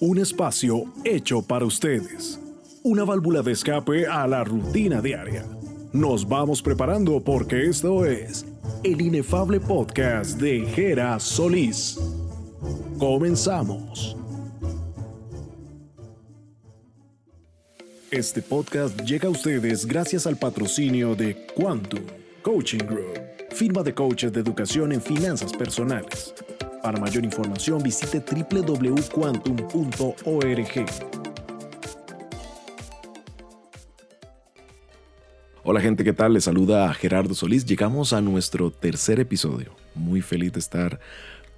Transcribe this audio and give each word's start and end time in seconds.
Un 0.00 0.18
espacio 0.18 0.84
hecho 1.04 1.42
para 1.42 1.64
ustedes. 1.64 2.40
Una 2.82 3.04
válvula 3.04 3.42
de 3.42 3.52
escape 3.52 4.06
a 4.06 4.26
la 4.26 4.44
rutina 4.44 5.00
diaria. 5.00 5.44
Nos 5.92 6.28
vamos 6.28 6.62
preparando 6.62 7.20
porque 7.20 7.68
esto 7.68 8.04
es 8.04 8.46
el 8.84 9.00
inefable 9.00 9.58
podcast 9.58 10.40
de 10.40 10.60
Jera 10.66 11.18
Solís. 11.18 11.98
Comenzamos. 12.98 14.16
Este 18.10 18.40
podcast 18.40 19.00
llega 19.02 19.28
a 19.28 19.30
ustedes 19.30 19.84
gracias 19.84 20.26
al 20.26 20.38
patrocinio 20.38 21.14
de 21.14 21.46
Quantum 21.54 22.00
Coaching 22.42 22.78
Group, 22.78 23.20
firma 23.50 23.82
de 23.82 23.92
coaches 23.92 24.32
de 24.32 24.40
educación 24.40 24.92
en 24.92 25.02
finanzas 25.02 25.52
personales. 25.52 26.34
Para 26.82 26.98
mayor 27.00 27.24
información 27.24 27.82
visite 27.82 28.20
www.quantum.org. 28.20 30.86
Hola 35.64 35.80
gente, 35.80 36.04
¿qué 36.04 36.12
tal? 36.12 36.34
Les 36.34 36.44
saluda 36.44 36.94
Gerardo 36.94 37.34
Solís. 37.34 37.66
Llegamos 37.66 38.12
a 38.12 38.20
nuestro 38.20 38.70
tercer 38.70 39.18
episodio. 39.20 39.74
Muy 39.94 40.20
feliz 40.22 40.52
de 40.52 40.60
estar 40.60 41.00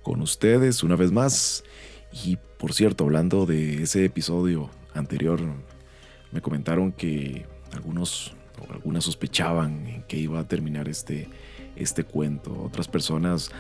con 0.03 0.23
ustedes 0.23 0.83
una 0.83 0.97
vez 0.97 1.13
más. 1.13 1.65
Y 2.25 2.39
por 2.59 2.73
cierto, 2.73 3.05
hablando 3.05 3.45
de 3.47 3.83
ese 3.83 4.07
episodio 4.07 4.71
anterior, 4.95 5.41
me 6.33 6.41
comentaron 6.41 6.93
que 6.93 7.45
algunos 7.73 8.35
o 8.59 8.73
algunas 8.73 9.05
sospechaban 9.05 10.05
que 10.09 10.17
iba 10.17 10.41
a 10.41 10.49
terminar 10.49 10.89
este, 10.89 11.29
este 11.77 12.05
cuento. 12.05 12.59
Otras 12.63 12.89
personas 12.89 13.51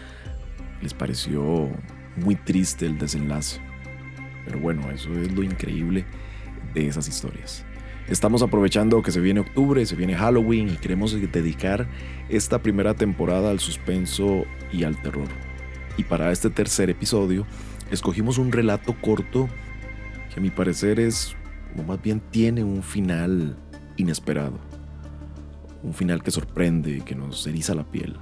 les 0.82 0.94
pareció 0.94 1.68
muy 2.16 2.34
triste 2.34 2.86
el 2.86 2.98
desenlace. 2.98 3.60
Pero 4.44 4.58
bueno, 4.58 4.90
eso 4.90 5.12
es 5.14 5.32
lo 5.32 5.42
increíble 5.42 6.04
de 6.74 6.86
esas 6.86 7.08
historias. 7.08 7.64
Estamos 8.08 8.42
aprovechando 8.42 9.02
que 9.02 9.12
se 9.12 9.20
viene 9.20 9.40
octubre, 9.40 9.86
se 9.86 9.94
viene 9.94 10.16
Halloween 10.16 10.68
y 10.68 10.76
queremos 10.76 11.12
dedicar 11.12 11.86
esta 12.28 12.60
primera 12.60 12.94
temporada 12.94 13.50
al 13.50 13.60
suspenso 13.60 14.44
y 14.72 14.82
al 14.82 15.00
terror. 15.00 15.28
Y 15.96 16.04
para 16.04 16.32
este 16.32 16.50
tercer 16.50 16.90
episodio 16.90 17.46
escogimos 17.90 18.38
un 18.38 18.50
relato 18.50 18.96
corto 19.00 19.48
que 20.32 20.40
a 20.40 20.42
mi 20.42 20.50
parecer 20.50 20.98
es, 20.98 21.36
o 21.76 21.82
más 21.82 22.02
bien 22.02 22.20
tiene 22.30 22.64
un 22.64 22.82
final 22.82 23.56
inesperado. 23.96 24.58
Un 25.82 25.94
final 25.94 26.22
que 26.22 26.30
sorprende, 26.30 27.02
que 27.04 27.14
nos 27.14 27.46
eriza 27.46 27.74
la 27.74 27.84
piel. 27.84 28.16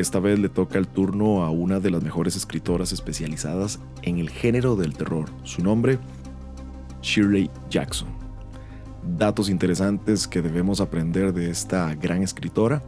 Esta 0.00 0.18
vez 0.18 0.38
le 0.38 0.48
toca 0.48 0.78
el 0.78 0.88
turno 0.88 1.44
a 1.44 1.50
una 1.50 1.78
de 1.78 1.90
las 1.90 2.02
mejores 2.02 2.34
escritoras 2.34 2.92
especializadas 2.92 3.80
en 4.02 4.18
el 4.18 4.30
género 4.30 4.74
del 4.74 4.94
terror. 4.94 5.28
Su 5.44 5.62
nombre, 5.62 5.98
Shirley 7.02 7.50
Jackson 7.68 8.20
datos 9.02 9.48
interesantes 9.48 10.26
que 10.26 10.42
debemos 10.42 10.80
aprender 10.80 11.32
de 11.32 11.50
esta 11.50 11.94
gran 11.94 12.22
escritora. 12.22 12.82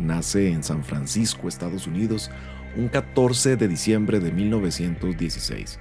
Nace 0.00 0.50
en 0.50 0.62
San 0.62 0.84
Francisco, 0.84 1.48
Estados 1.48 1.86
Unidos, 1.86 2.30
un 2.76 2.88
14 2.88 3.56
de 3.56 3.68
diciembre 3.68 4.20
de 4.20 4.30
1916. 4.32 5.78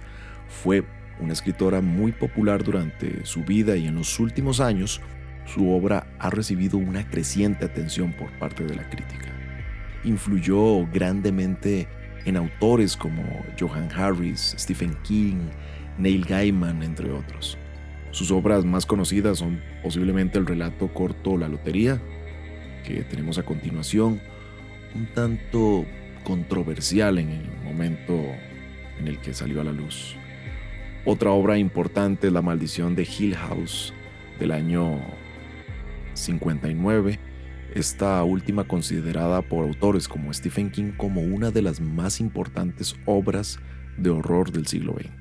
Fue 0.47 0.85
una 1.19 1.33
escritora 1.33 1.81
muy 1.81 2.11
popular 2.11 2.63
durante 2.63 3.25
su 3.25 3.43
vida 3.43 3.75
y 3.75 3.87
en 3.87 3.95
los 3.95 4.19
últimos 4.19 4.59
años 4.59 5.01
su 5.45 5.69
obra 5.69 6.07
ha 6.19 6.29
recibido 6.29 6.77
una 6.77 7.07
creciente 7.09 7.65
atención 7.65 8.13
por 8.13 8.31
parte 8.39 8.63
de 8.63 8.75
la 8.75 8.89
crítica. 8.89 9.34
Influyó 10.05 10.85
grandemente 10.93 11.87
en 12.25 12.37
autores 12.37 12.95
como 12.95 13.23
Johan 13.59 13.89
Harris, 13.91 14.55
Stephen 14.57 14.95
King, 15.03 15.49
Neil 15.97 16.25
Gaiman, 16.25 16.83
entre 16.83 17.11
otros. 17.11 17.57
Sus 18.11 18.31
obras 18.31 18.63
más 18.63 18.85
conocidas 18.85 19.39
son 19.39 19.61
posiblemente 19.83 20.39
el 20.39 20.45
relato 20.45 20.93
corto 20.93 21.37
La 21.37 21.49
Lotería, 21.49 22.01
que 22.85 23.03
tenemos 23.03 23.37
a 23.37 23.43
continuación, 23.43 24.21
un 24.95 25.07
tanto 25.07 25.85
controversial 26.23 27.17
en 27.19 27.29
el 27.29 27.51
momento 27.63 28.13
en 28.99 29.07
el 29.07 29.19
que 29.19 29.33
salió 29.33 29.61
a 29.61 29.65
la 29.65 29.73
luz. 29.73 30.15
Otra 31.03 31.31
obra 31.31 31.57
importante 31.57 32.27
es 32.27 32.33
La 32.33 32.41
maldición 32.41 32.95
de 32.95 33.03
Hill 33.03 33.35
House 33.35 33.93
del 34.39 34.51
año 34.51 34.99
59, 36.13 37.19
esta 37.75 38.23
última 38.23 38.63
considerada 38.63 39.41
por 39.41 39.65
autores 39.65 40.07
como 40.07 40.33
Stephen 40.33 40.71
King 40.71 40.93
como 40.95 41.21
una 41.21 41.51
de 41.51 41.61
las 41.61 41.81
más 41.81 42.21
importantes 42.21 42.95
obras 43.05 43.59
de 43.97 44.09
horror 44.09 44.51
del 44.51 44.65
siglo 44.65 44.93
XX. 44.93 45.11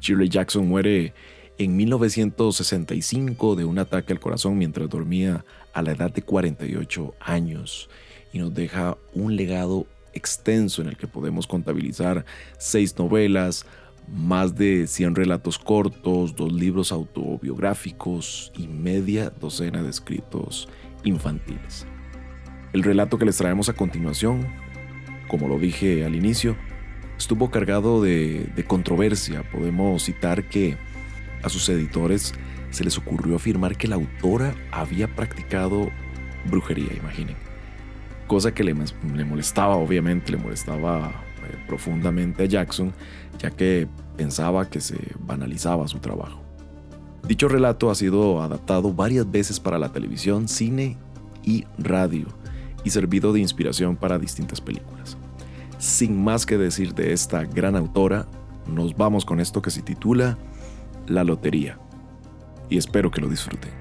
Shirley 0.00 0.28
Jackson 0.28 0.66
muere 0.66 1.14
en 1.58 1.76
1965 1.76 3.54
de 3.54 3.64
un 3.64 3.78
ataque 3.78 4.12
al 4.12 4.20
corazón 4.20 4.58
mientras 4.58 4.90
dormía 4.90 5.44
a 5.72 5.82
la 5.82 5.92
edad 5.92 6.12
de 6.12 6.22
48 6.22 7.14
años 7.20 7.88
y 8.32 8.38
nos 8.38 8.52
deja 8.52 8.98
un 9.14 9.36
legado 9.36 9.86
extenso 10.14 10.82
en 10.82 10.88
el 10.88 10.96
que 10.96 11.06
podemos 11.06 11.46
contabilizar 11.46 12.24
seis 12.58 12.98
novelas, 12.98 13.64
más 14.08 14.56
de 14.56 14.88
100 14.88 15.14
relatos 15.14 15.56
cortos, 15.58 16.34
dos 16.34 16.52
libros 16.52 16.90
autobiográficos 16.90 18.52
y 18.56 18.66
media 18.66 19.30
docena 19.30 19.84
de 19.84 19.90
escritos 19.90 20.68
infantiles. 21.08 21.86
El 22.72 22.82
relato 22.82 23.18
que 23.18 23.24
les 23.24 23.36
traemos 23.36 23.68
a 23.68 23.72
continuación, 23.72 24.46
como 25.28 25.48
lo 25.48 25.58
dije 25.58 26.04
al 26.04 26.14
inicio, 26.14 26.56
estuvo 27.16 27.50
cargado 27.50 28.02
de, 28.02 28.64
controversia. 28.66 29.42
Podemos 29.50 30.04
citar 30.04 30.44
que 30.44 30.76
a 31.42 31.48
sus 31.48 31.68
editores 31.68 32.34
se 32.70 32.84
les 32.84 32.98
ocurrió 32.98 33.36
afirmar 33.36 33.76
que 33.76 33.88
la 33.88 33.96
autora 33.96 34.54
había 34.70 35.08
practicado 35.08 35.90
brujería, 36.44 36.94
imaginen. 36.94 37.36
Cosa 38.26 38.52
que 38.52 38.62
le, 38.62 38.74
molestaba, 39.24 39.76
obviamente, 39.76 40.32
le 40.32 40.38
molestaba 40.38 41.10
eh, 41.44 41.56
profundamente 41.66 42.42
a 42.42 42.46
Jackson, 42.46 42.92
ya 43.38 43.50
que 43.50 43.88
pensaba 44.16 44.68
que 44.68 44.80
se 44.80 44.98
banalizaba 45.18 45.88
su 45.88 45.98
trabajo. 45.98 46.47
Dicho 47.28 47.46
relato 47.46 47.90
ha 47.90 47.94
sido 47.94 48.40
adaptado 48.40 48.90
varias 48.90 49.30
veces 49.30 49.60
para 49.60 49.78
la 49.78 49.92
televisión, 49.92 50.48
cine 50.48 50.96
y 51.44 51.66
radio 51.76 52.26
y 52.84 52.90
servido 52.90 53.34
de 53.34 53.40
inspiración 53.40 53.96
para 53.96 54.18
distintas 54.18 54.62
películas. 54.62 55.18
Sin 55.76 56.24
más 56.24 56.46
que 56.46 56.56
decir 56.56 56.94
de 56.94 57.12
esta 57.12 57.44
gran 57.44 57.76
autora, 57.76 58.26
nos 58.66 58.96
vamos 58.96 59.26
con 59.26 59.40
esto 59.40 59.60
que 59.60 59.70
se 59.70 59.82
titula 59.82 60.38
la 61.06 61.22
lotería. 61.22 61.78
Y 62.70 62.78
espero 62.78 63.10
que 63.10 63.20
lo 63.20 63.28
disfruten. 63.28 63.72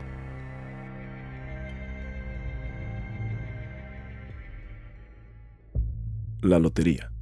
La 6.41 6.59
lotería. 6.59 7.16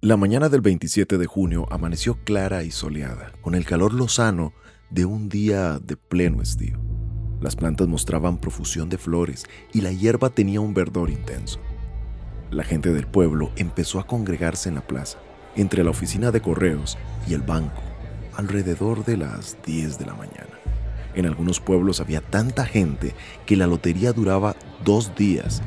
La 0.00 0.16
mañana 0.16 0.48
del 0.48 0.60
27 0.60 1.18
de 1.18 1.26
junio 1.26 1.66
amaneció 1.72 2.22
clara 2.22 2.62
y 2.62 2.70
soleada, 2.70 3.32
con 3.40 3.56
el 3.56 3.64
calor 3.64 3.92
lozano 3.92 4.52
de 4.90 5.04
un 5.04 5.28
día 5.28 5.80
de 5.80 5.96
pleno 5.96 6.40
estío. 6.40 6.78
Las 7.40 7.56
plantas 7.56 7.88
mostraban 7.88 8.38
profusión 8.38 8.88
de 8.90 8.96
flores 8.96 9.44
y 9.72 9.80
la 9.80 9.90
hierba 9.90 10.30
tenía 10.30 10.60
un 10.60 10.72
verdor 10.72 11.10
intenso. 11.10 11.58
La 12.52 12.62
gente 12.62 12.92
del 12.92 13.08
pueblo 13.08 13.50
empezó 13.56 13.98
a 13.98 14.06
congregarse 14.06 14.68
en 14.68 14.76
la 14.76 14.86
plaza, 14.86 15.18
entre 15.56 15.82
la 15.82 15.90
oficina 15.90 16.30
de 16.30 16.42
correos 16.42 16.96
y 17.26 17.34
el 17.34 17.42
banco, 17.42 17.82
alrededor 18.36 19.04
de 19.04 19.16
las 19.16 19.58
10 19.66 19.98
de 19.98 20.06
la 20.06 20.14
mañana. 20.14 20.60
En 21.16 21.26
algunos 21.26 21.58
pueblos 21.58 21.98
había 21.98 22.20
tanta 22.20 22.64
gente 22.64 23.16
que 23.46 23.56
la 23.56 23.66
lotería 23.66 24.12
duraba 24.12 24.54
dos 24.84 25.16
días 25.16 25.60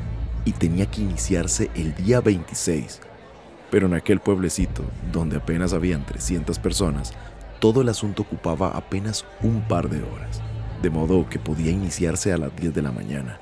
y 0.46 0.52
tenía 0.52 0.86
que 0.86 1.02
iniciarse 1.02 1.70
el 1.74 1.94
día 1.94 2.22
26. 2.22 3.11
Pero 3.72 3.86
en 3.86 3.94
aquel 3.94 4.20
pueblecito, 4.20 4.84
donde 5.12 5.38
apenas 5.38 5.72
habían 5.72 6.04
300 6.04 6.58
personas, 6.58 7.14
todo 7.58 7.80
el 7.80 7.88
asunto 7.88 8.20
ocupaba 8.20 8.68
apenas 8.68 9.24
un 9.40 9.62
par 9.66 9.88
de 9.88 10.02
horas, 10.02 10.42
de 10.82 10.90
modo 10.90 11.26
que 11.30 11.38
podía 11.38 11.70
iniciarse 11.70 12.34
a 12.34 12.36
las 12.36 12.54
10 12.54 12.74
de 12.74 12.82
la 12.82 12.92
mañana 12.92 13.40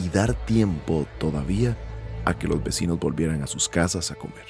y 0.00 0.08
dar 0.08 0.34
tiempo 0.34 1.06
todavía 1.18 1.76
a 2.24 2.36
que 2.36 2.48
los 2.48 2.64
vecinos 2.64 2.98
volvieran 2.98 3.40
a 3.44 3.46
sus 3.46 3.68
casas 3.68 4.10
a 4.10 4.16
comer. 4.16 4.46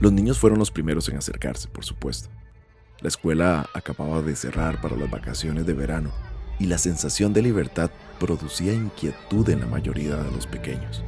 Los 0.00 0.12
niños 0.12 0.38
fueron 0.38 0.58
los 0.58 0.70
primeros 0.70 1.10
en 1.10 1.18
acercarse, 1.18 1.68
por 1.68 1.84
supuesto. 1.84 2.30
La 3.00 3.08
escuela 3.08 3.68
acababa 3.74 4.22
de 4.22 4.34
cerrar 4.34 4.80
para 4.80 4.96
las 4.96 5.10
vacaciones 5.10 5.66
de 5.66 5.74
verano 5.74 6.10
y 6.58 6.68
la 6.68 6.78
sensación 6.78 7.34
de 7.34 7.42
libertad 7.42 7.90
producía 8.18 8.72
inquietud 8.72 9.46
en 9.50 9.60
la 9.60 9.66
mayoría 9.66 10.16
de 10.16 10.30
los 10.32 10.46
pequeños. 10.46 11.04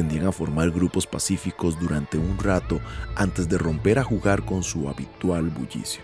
Tendían 0.00 0.28
a 0.28 0.32
formar 0.32 0.70
grupos 0.70 1.06
pacíficos 1.06 1.78
durante 1.78 2.16
un 2.16 2.38
rato 2.38 2.80
antes 3.16 3.50
de 3.50 3.58
romper 3.58 3.98
a 3.98 4.02
jugar 4.02 4.46
con 4.46 4.62
su 4.62 4.88
habitual 4.88 5.50
bullicio. 5.50 6.02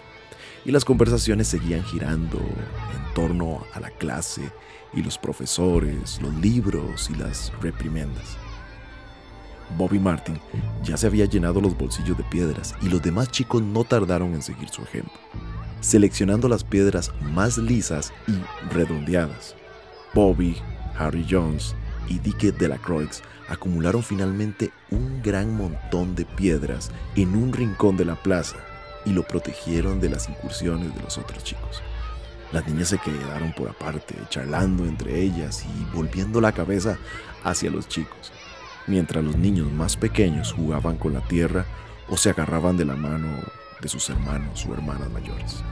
Y 0.66 0.70
las 0.70 0.84
conversaciones 0.84 1.48
seguían 1.48 1.82
girando 1.82 2.36
en 2.36 3.14
torno 3.14 3.64
a 3.72 3.80
la 3.80 3.88
clase 3.88 4.52
y 4.92 5.02
los 5.02 5.16
profesores, 5.16 6.20
los 6.20 6.34
libros 6.34 7.08
y 7.08 7.14
las 7.14 7.50
reprimendas. 7.62 8.36
Bobby 9.78 9.98
Martin 9.98 10.38
ya 10.82 10.98
se 10.98 11.06
había 11.06 11.24
llenado 11.24 11.62
los 11.62 11.74
bolsillos 11.74 12.18
de 12.18 12.24
piedras 12.24 12.74
y 12.82 12.90
los 12.90 13.00
demás 13.00 13.30
chicos 13.30 13.62
no 13.62 13.82
tardaron 13.84 14.34
en 14.34 14.42
seguir 14.42 14.68
su 14.68 14.82
ejemplo, 14.82 15.18
seleccionando 15.80 16.50
las 16.50 16.64
piedras 16.64 17.14
más 17.32 17.56
lisas 17.56 18.12
y 18.28 18.74
redondeadas. 18.74 19.56
Bobby, 20.12 20.54
Harry 20.98 21.26
Jones 21.26 21.74
y 22.08 22.18
Dickie 22.18 22.52
Delacroix 22.52 23.22
acumularon 23.48 24.02
finalmente 24.02 24.70
un 24.90 25.22
gran 25.22 25.56
montón 25.56 26.14
de 26.14 26.24
piedras 26.24 26.90
en 27.14 27.36
un 27.36 27.52
rincón 27.52 27.96
de 27.96 28.04
la 28.04 28.16
plaza 28.16 28.56
y 29.04 29.10
lo 29.12 29.22
protegieron 29.22 30.00
de 30.00 30.10
las 30.10 30.28
incursiones 30.28 30.94
de 30.94 31.02
los 31.02 31.18
otros 31.18 31.44
chicos. 31.44 31.82
Las 32.52 32.66
niñas 32.66 32.88
se 32.88 32.98
quedaron 32.98 33.52
por 33.52 33.68
aparte, 33.68 34.14
charlando 34.28 34.84
entre 34.84 35.20
ellas 35.20 35.64
y 35.64 35.96
volviendo 35.96 36.40
la 36.40 36.52
cabeza 36.52 36.98
hacia 37.42 37.70
los 37.70 37.88
chicos, 37.88 38.32
mientras 38.86 39.24
los 39.24 39.36
niños 39.36 39.70
más 39.72 39.96
pequeños 39.96 40.52
jugaban 40.52 40.96
con 40.96 41.12
la 41.12 41.20
tierra 41.26 41.64
o 42.08 42.16
se 42.16 42.30
agarraban 42.30 42.76
de 42.76 42.84
la 42.84 42.94
mano 42.94 43.28
de 43.80 43.88
sus 43.88 44.08
hermanos 44.10 44.64
o 44.66 44.74
hermanas 44.74 45.10
mayores. 45.10 45.62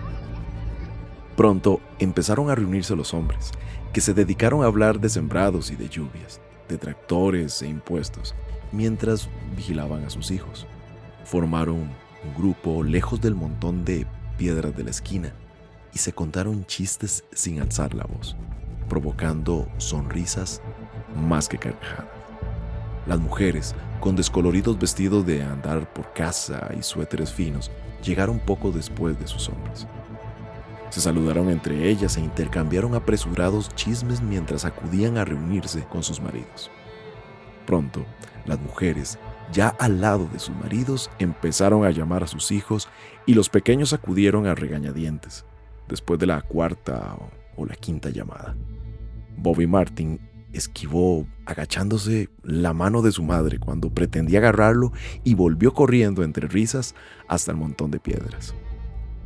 Pronto 1.36 1.80
empezaron 1.98 2.50
a 2.50 2.54
reunirse 2.54 2.94
los 2.94 3.14
hombres, 3.14 3.52
que 3.94 4.00
se 4.00 4.12
dedicaron 4.12 4.64
a 4.64 4.66
hablar 4.66 4.98
de 4.98 5.08
sembrados 5.08 5.70
y 5.70 5.76
de 5.76 5.88
lluvias, 5.88 6.40
de 6.68 6.78
tractores 6.78 7.62
e 7.62 7.68
impuestos, 7.68 8.34
mientras 8.72 9.28
vigilaban 9.56 10.04
a 10.04 10.10
sus 10.10 10.32
hijos. 10.32 10.66
Formaron 11.24 11.76
un 11.76 12.34
grupo 12.36 12.82
lejos 12.82 13.20
del 13.20 13.36
montón 13.36 13.84
de 13.84 14.04
piedras 14.36 14.76
de 14.76 14.82
la 14.82 14.90
esquina 14.90 15.32
y 15.92 15.98
se 15.98 16.12
contaron 16.12 16.66
chistes 16.66 17.22
sin 17.32 17.60
alzar 17.60 17.94
la 17.94 18.02
voz, 18.02 18.34
provocando 18.88 19.68
sonrisas 19.78 20.60
más 21.14 21.48
que 21.48 21.58
carcajadas. 21.58 22.08
Las 23.06 23.20
mujeres, 23.20 23.76
con 24.00 24.16
descoloridos 24.16 24.76
vestidos 24.76 25.24
de 25.24 25.44
andar 25.44 25.92
por 25.92 26.12
casa 26.14 26.68
y 26.76 26.82
suéteres 26.82 27.32
finos, 27.32 27.70
llegaron 28.02 28.40
poco 28.40 28.72
después 28.72 29.16
de 29.20 29.28
sus 29.28 29.48
hombres. 29.48 29.86
Se 30.94 31.00
saludaron 31.00 31.50
entre 31.50 31.90
ellas 31.90 32.16
e 32.16 32.20
intercambiaron 32.20 32.94
apresurados 32.94 33.68
chismes 33.74 34.22
mientras 34.22 34.64
acudían 34.64 35.18
a 35.18 35.24
reunirse 35.24 35.82
con 35.90 36.04
sus 36.04 36.20
maridos. 36.20 36.70
Pronto, 37.66 38.06
las 38.46 38.60
mujeres, 38.60 39.18
ya 39.52 39.70
al 39.70 40.00
lado 40.00 40.28
de 40.32 40.38
sus 40.38 40.54
maridos, 40.54 41.10
empezaron 41.18 41.84
a 41.84 41.90
llamar 41.90 42.22
a 42.22 42.28
sus 42.28 42.52
hijos 42.52 42.88
y 43.26 43.34
los 43.34 43.48
pequeños 43.48 43.92
acudieron 43.92 44.46
a 44.46 44.54
regañadientes, 44.54 45.44
después 45.88 46.20
de 46.20 46.26
la 46.26 46.40
cuarta 46.42 47.16
o 47.56 47.66
la 47.66 47.74
quinta 47.74 48.10
llamada. 48.10 48.54
Bobby 49.36 49.66
Martin 49.66 50.20
esquivó, 50.52 51.26
agachándose, 51.44 52.28
la 52.44 52.72
mano 52.72 53.02
de 53.02 53.10
su 53.10 53.24
madre 53.24 53.58
cuando 53.58 53.90
pretendía 53.90 54.38
agarrarlo 54.38 54.92
y 55.24 55.34
volvió 55.34 55.74
corriendo 55.74 56.22
entre 56.22 56.46
risas 56.46 56.94
hasta 57.26 57.50
el 57.50 57.56
montón 57.56 57.90
de 57.90 57.98
piedras. 57.98 58.54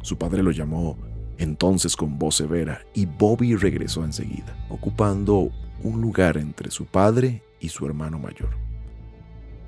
Su 0.01 0.17
padre 0.17 0.43
lo 0.43 0.51
llamó 0.51 0.97
entonces 1.39 1.97
con 1.97 2.19
voz 2.19 2.35
severa 2.37 2.83
y 2.95 3.07
Bobby 3.07 3.55
regresó 3.55 4.05
enseguida, 4.05 4.57
ocupando 4.69 5.51
un 5.83 6.01
lugar 6.01 6.37
entre 6.37 6.71
su 6.71 6.85
padre 6.85 7.43
y 7.61 7.69
su 7.69 7.87
hermano 7.87 8.19
mayor. 8.19 8.51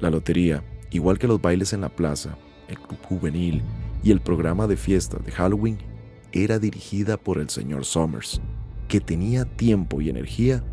La 0.00 0.10
lotería, 0.10 0.64
igual 0.90 1.18
que 1.18 1.28
los 1.28 1.40
bailes 1.40 1.72
en 1.72 1.82
la 1.82 1.88
plaza, 1.88 2.36
el 2.68 2.78
club 2.78 2.98
juvenil 3.08 3.62
y 4.02 4.10
el 4.10 4.20
programa 4.20 4.66
de 4.66 4.76
fiestas 4.76 5.24
de 5.24 5.30
Halloween, 5.30 5.78
era 6.32 6.58
dirigida 6.58 7.16
por 7.16 7.38
el 7.38 7.50
señor 7.50 7.84
Somers, 7.84 8.40
que 8.88 9.00
tenía 9.00 9.44
tiempo 9.44 10.00
y 10.00 10.10
energía 10.10 10.64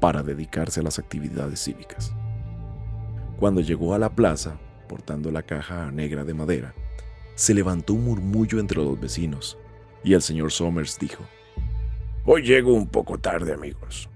para 0.00 0.22
dedicarse 0.22 0.80
a 0.80 0.82
las 0.82 0.98
actividades 0.98 1.64
cívicas. 1.64 2.12
Cuando 3.38 3.60
llegó 3.60 3.94
a 3.94 3.98
la 3.98 4.14
plaza, 4.14 4.58
portando 4.88 5.30
la 5.30 5.42
caja 5.42 5.90
negra 5.90 6.24
de 6.24 6.34
madera, 6.34 6.74
se 7.34 7.54
levantó 7.54 7.94
un 7.94 8.04
murmullo 8.04 8.60
entre 8.60 8.78
los 8.78 9.00
vecinos, 9.00 9.58
y 10.04 10.12
el 10.12 10.22
señor 10.22 10.52
Somers 10.52 10.98
dijo, 10.98 11.24
Hoy 12.26 12.42
llego 12.42 12.72
un 12.72 12.86
poco 12.86 13.18
tarde, 13.18 13.52
amigos. 13.54 14.08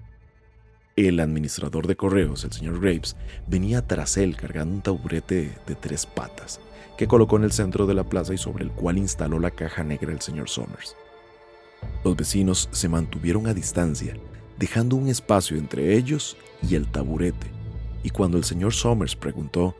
El 0.95 1.19
administrador 1.19 1.87
de 1.87 1.95
correos, 1.95 2.43
el 2.43 2.51
señor 2.51 2.79
Graves, 2.79 3.15
venía 3.47 3.85
tras 3.87 4.17
él 4.17 4.35
cargando 4.35 4.75
un 4.75 4.81
taburete 4.81 5.57
de 5.65 5.75
tres 5.75 6.05
patas 6.05 6.59
que 6.97 7.07
colocó 7.07 7.37
en 7.37 7.45
el 7.45 7.51
centro 7.51 7.85
de 7.87 7.93
la 7.93 8.03
plaza 8.03 8.33
y 8.33 8.37
sobre 8.37 8.63
el 8.63 8.71
cual 8.71 8.97
instaló 8.97 9.39
la 9.39 9.51
caja 9.51 9.83
negra 9.83 10.11
el 10.11 10.21
señor 10.21 10.49
Somers. 10.49 10.95
Los 12.03 12.17
vecinos 12.17 12.67
se 12.71 12.89
mantuvieron 12.89 13.47
a 13.47 13.53
distancia, 13.53 14.15
dejando 14.57 14.97
un 14.97 15.07
espacio 15.07 15.57
entre 15.57 15.95
ellos 15.95 16.35
y 16.61 16.75
el 16.75 16.87
taburete, 16.87 17.47
y 18.03 18.09
cuando 18.09 18.37
el 18.37 18.43
señor 18.43 18.73
Somers 18.73 19.15
preguntó, 19.15 19.75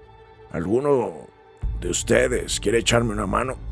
¿Alguno 0.52 1.28
de 1.82 1.90
ustedes 1.90 2.60
quiere 2.60 2.80
echarme 2.80 3.12
una 3.12 3.28
mano? 3.28 3.69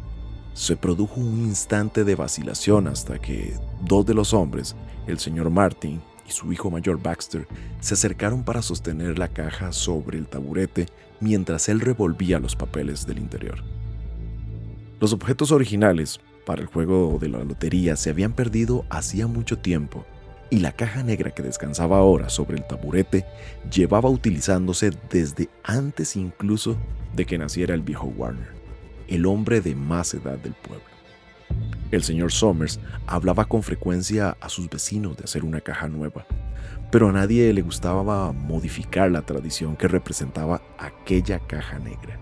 Se 0.57 0.75
produjo 0.75 1.19
un 1.19 1.45
instante 1.45 2.03
de 2.03 2.15
vacilación 2.15 2.87
hasta 2.87 3.19
que 3.19 3.53
dos 3.85 4.07
de 4.07 4.15
los 4.15 4.33
hombres, 4.33 4.75
el 5.05 5.19
señor 5.19 5.51
Martin 5.51 6.01
y 6.27 6.31
su 6.31 6.51
hijo 6.51 6.71
mayor 6.71 6.99
Baxter, 6.99 7.47
se 7.79 7.93
acercaron 7.93 8.43
para 8.43 8.63
sostener 8.63 9.19
la 9.19 9.27
caja 9.27 9.71
sobre 9.71 10.17
el 10.17 10.25
taburete 10.25 10.87
mientras 11.19 11.69
él 11.69 11.79
revolvía 11.79 12.39
los 12.39 12.55
papeles 12.55 13.05
del 13.05 13.19
interior. 13.19 13.63
Los 14.99 15.13
objetos 15.13 15.51
originales 15.51 16.19
para 16.43 16.63
el 16.63 16.67
juego 16.67 17.19
de 17.21 17.29
la 17.29 17.43
lotería 17.43 17.95
se 17.95 18.09
habían 18.09 18.33
perdido 18.33 18.83
hacía 18.89 19.27
mucho 19.27 19.59
tiempo 19.59 20.05
y 20.49 20.57
la 20.57 20.71
caja 20.71 21.03
negra 21.03 21.29
que 21.29 21.43
descansaba 21.43 21.99
ahora 21.99 22.29
sobre 22.29 22.57
el 22.57 22.65
taburete 22.65 23.25
llevaba 23.71 24.09
utilizándose 24.09 24.89
desde 25.11 25.49
antes 25.63 26.15
incluso 26.15 26.77
de 27.15 27.25
que 27.27 27.37
naciera 27.37 27.75
el 27.75 27.83
viejo 27.83 28.07
Warner 28.07 28.56
el 29.07 29.25
hombre 29.25 29.61
de 29.61 29.75
más 29.75 30.13
edad 30.13 30.37
del 30.37 30.53
pueblo. 30.53 30.85
El 31.91 32.03
señor 32.03 32.31
Somers 32.31 32.79
hablaba 33.05 33.45
con 33.45 33.63
frecuencia 33.63 34.35
a 34.41 34.49
sus 34.49 34.69
vecinos 34.69 35.15
de 35.17 35.23
hacer 35.23 35.45
una 35.45 35.61
caja 35.61 35.87
nueva, 35.87 36.25
pero 36.91 37.09
a 37.09 37.11
nadie 37.13 37.53
le 37.53 37.61
gustaba 37.61 38.31
modificar 38.33 39.09
la 39.11 39.21
tradición 39.21 39.75
que 39.75 39.87
representaba 39.87 40.61
aquella 40.77 41.39
caja 41.39 41.79
negra. 41.79 42.19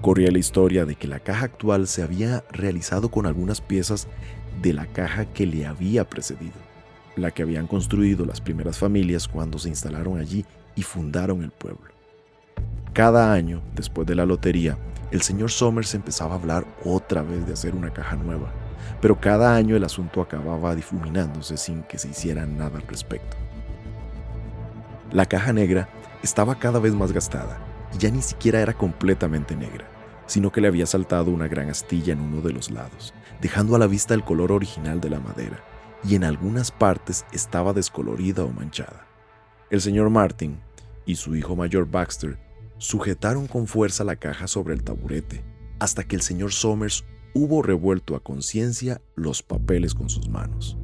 Corría 0.00 0.30
la 0.30 0.38
historia 0.38 0.84
de 0.84 0.96
que 0.96 1.08
la 1.08 1.18
caja 1.18 1.46
actual 1.46 1.88
se 1.88 2.02
había 2.02 2.44
realizado 2.50 3.10
con 3.10 3.26
algunas 3.26 3.60
piezas 3.60 4.06
de 4.62 4.72
la 4.72 4.86
caja 4.86 5.24
que 5.24 5.46
le 5.46 5.66
había 5.66 6.08
precedido, 6.08 6.54
la 7.16 7.30
que 7.30 7.42
habían 7.42 7.66
construido 7.66 8.24
las 8.24 8.40
primeras 8.40 8.78
familias 8.78 9.26
cuando 9.26 9.58
se 9.58 9.70
instalaron 9.70 10.18
allí 10.18 10.44
y 10.76 10.82
fundaron 10.82 11.42
el 11.42 11.50
pueblo. 11.50 11.88
Cada 12.92 13.32
año, 13.32 13.60
después 13.74 14.06
de 14.06 14.14
la 14.14 14.26
lotería, 14.26 14.78
el 15.14 15.22
señor 15.22 15.52
Somers 15.52 15.94
empezaba 15.94 16.32
a 16.32 16.38
hablar 16.38 16.66
otra 16.84 17.22
vez 17.22 17.46
de 17.46 17.52
hacer 17.52 17.76
una 17.76 17.92
caja 17.92 18.16
nueva, 18.16 18.52
pero 19.00 19.20
cada 19.20 19.54
año 19.54 19.76
el 19.76 19.84
asunto 19.84 20.20
acababa 20.20 20.74
difuminándose 20.74 21.56
sin 21.56 21.84
que 21.84 21.98
se 21.98 22.08
hiciera 22.08 22.46
nada 22.46 22.78
al 22.78 22.86
respecto. 22.88 23.36
La 25.12 25.26
caja 25.26 25.52
negra 25.52 25.88
estaba 26.24 26.58
cada 26.58 26.80
vez 26.80 26.94
más 26.94 27.12
gastada 27.12 27.60
y 27.94 27.98
ya 27.98 28.10
ni 28.10 28.22
siquiera 28.22 28.58
era 28.58 28.72
completamente 28.72 29.54
negra, 29.54 29.88
sino 30.26 30.50
que 30.50 30.60
le 30.60 30.66
había 30.66 30.84
saltado 30.84 31.30
una 31.30 31.46
gran 31.46 31.70
astilla 31.70 32.12
en 32.12 32.20
uno 32.20 32.40
de 32.40 32.52
los 32.52 32.72
lados, 32.72 33.14
dejando 33.40 33.76
a 33.76 33.78
la 33.78 33.86
vista 33.86 34.14
el 34.14 34.24
color 34.24 34.50
original 34.50 35.00
de 35.00 35.10
la 35.10 35.20
madera, 35.20 35.62
y 36.02 36.16
en 36.16 36.24
algunas 36.24 36.72
partes 36.72 37.24
estaba 37.30 37.72
descolorida 37.72 38.42
o 38.42 38.50
manchada. 38.50 39.06
El 39.70 39.80
señor 39.80 40.10
Martin 40.10 40.58
y 41.06 41.14
su 41.14 41.36
hijo 41.36 41.54
mayor 41.54 41.88
Baxter 41.88 42.36
Sujetaron 42.78 43.46
con 43.46 43.66
fuerza 43.66 44.04
la 44.04 44.16
caja 44.16 44.46
sobre 44.46 44.74
el 44.74 44.82
taburete, 44.82 45.44
hasta 45.78 46.04
que 46.04 46.16
el 46.16 46.22
señor 46.22 46.52
Somers 46.52 47.04
hubo 47.34 47.62
revuelto 47.62 48.16
a 48.16 48.22
conciencia 48.22 49.00
los 49.14 49.42
papeles 49.42 49.94
con 49.94 50.08
sus 50.08 50.28
manos. 50.28 50.76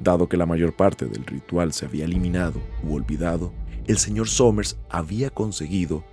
Dado 0.00 0.28
que 0.28 0.36
la 0.36 0.46
mayor 0.46 0.76
parte 0.76 1.06
del 1.06 1.24
ritual 1.24 1.72
se 1.72 1.86
había 1.86 2.04
eliminado 2.04 2.60
u 2.82 2.94
olvidado, 2.94 3.52
el 3.86 3.98
señor 3.98 4.28
Somers 4.28 4.76
había 4.90 5.30
conseguido 5.30 6.04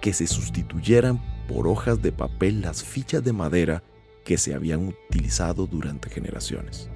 que 0.00 0.12
se 0.12 0.26
sustituyeran 0.26 1.22
por 1.48 1.66
hojas 1.66 2.02
de 2.02 2.12
papel 2.12 2.60
las 2.60 2.82
fichas 2.82 3.22
de 3.22 3.32
madera 3.32 3.82
que 4.24 4.38
se 4.38 4.54
habían 4.54 4.88
utilizado 4.88 5.66
durante 5.66 6.10
generaciones. 6.10 6.90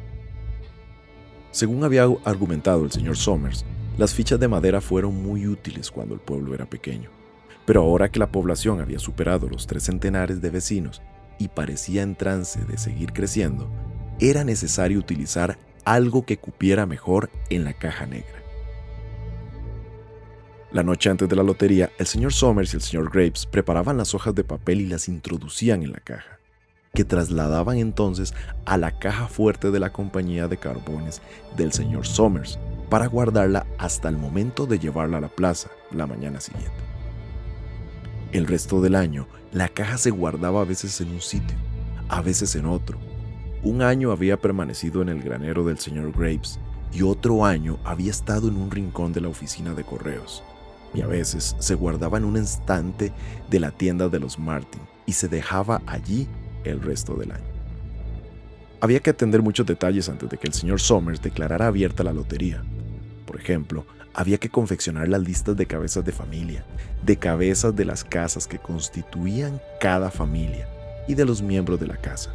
Según 1.50 1.84
había 1.84 2.04
argumentado 2.24 2.84
el 2.84 2.92
señor 2.92 3.16
Somers, 3.16 3.64
las 3.98 4.12
fichas 4.12 4.38
de 4.38 4.48
madera 4.48 4.80
fueron 4.80 5.22
muy 5.22 5.46
útiles 5.46 5.90
cuando 5.90 6.14
el 6.14 6.20
pueblo 6.20 6.54
era 6.54 6.66
pequeño, 6.66 7.10
pero 7.64 7.82
ahora 7.82 8.10
que 8.10 8.18
la 8.18 8.30
población 8.30 8.80
había 8.80 8.98
superado 8.98 9.48
los 9.48 9.66
tres 9.66 9.84
centenares 9.84 10.40
de 10.42 10.50
vecinos 10.50 11.02
y 11.38 11.48
parecía 11.48 12.02
en 12.02 12.14
trance 12.14 12.62
de 12.64 12.76
seguir 12.76 13.12
creciendo, 13.12 13.70
era 14.20 14.44
necesario 14.44 14.98
utilizar 14.98 15.58
algo 15.84 16.26
que 16.26 16.36
cupiera 16.38 16.84
mejor 16.84 17.30
en 17.48 17.64
la 17.64 17.72
caja 17.72 18.06
negra. 18.06 18.42
La 20.72 20.82
noche 20.82 21.08
antes 21.08 21.28
de 21.28 21.36
la 21.36 21.42
lotería, 21.42 21.90
el 21.98 22.06
señor 22.06 22.32
Somers 22.32 22.74
y 22.74 22.76
el 22.76 22.82
señor 22.82 23.10
Graves 23.10 23.46
preparaban 23.46 23.96
las 23.96 24.14
hojas 24.14 24.34
de 24.34 24.44
papel 24.44 24.80
y 24.80 24.86
las 24.86 25.08
introducían 25.08 25.82
en 25.82 25.92
la 25.92 26.00
caja, 26.00 26.35
que 26.96 27.04
trasladaban 27.04 27.76
entonces 27.76 28.32
a 28.64 28.78
la 28.78 28.98
caja 28.98 29.28
fuerte 29.28 29.70
de 29.70 29.78
la 29.78 29.92
compañía 29.92 30.48
de 30.48 30.56
carbones 30.56 31.20
del 31.54 31.70
señor 31.72 32.06
Somers, 32.06 32.58
para 32.88 33.06
guardarla 33.06 33.66
hasta 33.76 34.08
el 34.08 34.16
momento 34.16 34.64
de 34.64 34.78
llevarla 34.78 35.18
a 35.18 35.20
la 35.20 35.28
plaza 35.28 35.68
la 35.90 36.06
mañana 36.06 36.40
siguiente. 36.40 36.72
El 38.32 38.46
resto 38.46 38.80
del 38.80 38.94
año, 38.94 39.28
la 39.52 39.68
caja 39.68 39.98
se 39.98 40.10
guardaba 40.10 40.62
a 40.62 40.64
veces 40.64 40.98
en 41.02 41.10
un 41.10 41.20
sitio, 41.20 41.58
a 42.08 42.22
veces 42.22 42.56
en 42.56 42.64
otro. 42.64 42.96
Un 43.62 43.82
año 43.82 44.10
había 44.10 44.40
permanecido 44.40 45.02
en 45.02 45.10
el 45.10 45.22
granero 45.22 45.66
del 45.66 45.78
señor 45.78 46.12
Graves 46.12 46.58
y 46.94 47.02
otro 47.02 47.44
año 47.44 47.78
había 47.84 48.10
estado 48.10 48.48
en 48.48 48.56
un 48.56 48.70
rincón 48.70 49.12
de 49.12 49.20
la 49.20 49.28
oficina 49.28 49.74
de 49.74 49.84
correos. 49.84 50.42
Y 50.94 51.02
a 51.02 51.06
veces 51.06 51.56
se 51.58 51.74
guardaba 51.74 52.16
en 52.16 52.24
un 52.24 52.38
estante 52.38 53.12
de 53.50 53.60
la 53.60 53.70
tienda 53.70 54.08
de 54.08 54.18
los 54.18 54.38
Martin 54.38 54.80
y 55.04 55.12
se 55.12 55.28
dejaba 55.28 55.82
allí 55.86 56.26
el 56.70 56.80
resto 56.80 57.14
del 57.14 57.32
año. 57.32 57.44
Había 58.80 59.00
que 59.00 59.10
atender 59.10 59.42
muchos 59.42 59.66
detalles 59.66 60.08
antes 60.08 60.28
de 60.28 60.36
que 60.36 60.46
el 60.46 60.52
señor 60.52 60.80
Somers 60.80 61.22
declarara 61.22 61.66
abierta 61.66 62.04
la 62.04 62.12
lotería. 62.12 62.62
Por 63.26 63.40
ejemplo, 63.40 63.86
había 64.14 64.38
que 64.38 64.48
confeccionar 64.48 65.08
las 65.08 65.22
listas 65.22 65.56
de 65.56 65.66
cabezas 65.66 66.04
de 66.04 66.12
familia, 66.12 66.64
de 67.04 67.16
cabezas 67.16 67.74
de 67.74 67.84
las 67.84 68.04
casas 68.04 68.46
que 68.46 68.58
constituían 68.58 69.60
cada 69.80 70.10
familia 70.10 70.68
y 71.08 71.14
de 71.14 71.24
los 71.24 71.42
miembros 71.42 71.80
de 71.80 71.86
la 71.86 71.96
casa. 71.96 72.34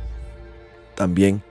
También 0.95 1.41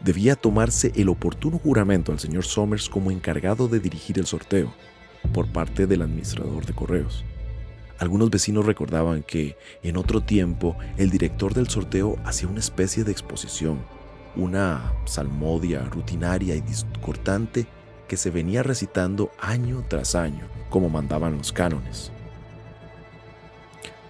debía 0.00 0.36
tomarse 0.36 0.92
el 0.94 1.08
oportuno 1.08 1.58
juramento 1.58 2.12
al 2.12 2.20
señor 2.20 2.44
Somers 2.44 2.88
como 2.88 3.10
encargado 3.10 3.68
de 3.68 3.80
dirigir 3.80 4.18
el 4.18 4.26
sorteo 4.26 4.72
por 5.32 5.48
parte 5.48 5.86
del 5.86 6.02
administrador 6.02 6.64
de 6.66 6.72
correos. 6.72 7.24
Algunos 7.98 8.30
vecinos 8.30 8.66
recordaban 8.66 9.22
que 9.22 9.56
en 9.82 9.96
otro 9.96 10.20
tiempo 10.20 10.76
el 10.98 11.10
director 11.10 11.54
del 11.54 11.68
sorteo 11.68 12.18
hacía 12.24 12.48
una 12.48 12.60
especie 12.60 13.04
de 13.04 13.12
exposición, 13.12 13.78
una 14.36 14.92
salmodia 15.06 15.82
rutinaria 15.84 16.54
y 16.54 16.60
discordante 16.60 17.66
que 18.06 18.18
se 18.18 18.30
venía 18.30 18.62
recitando 18.62 19.30
año 19.40 19.84
tras 19.88 20.14
año, 20.14 20.46
como 20.68 20.90
mandaban 20.90 21.38
los 21.38 21.52
cánones. 21.52 22.12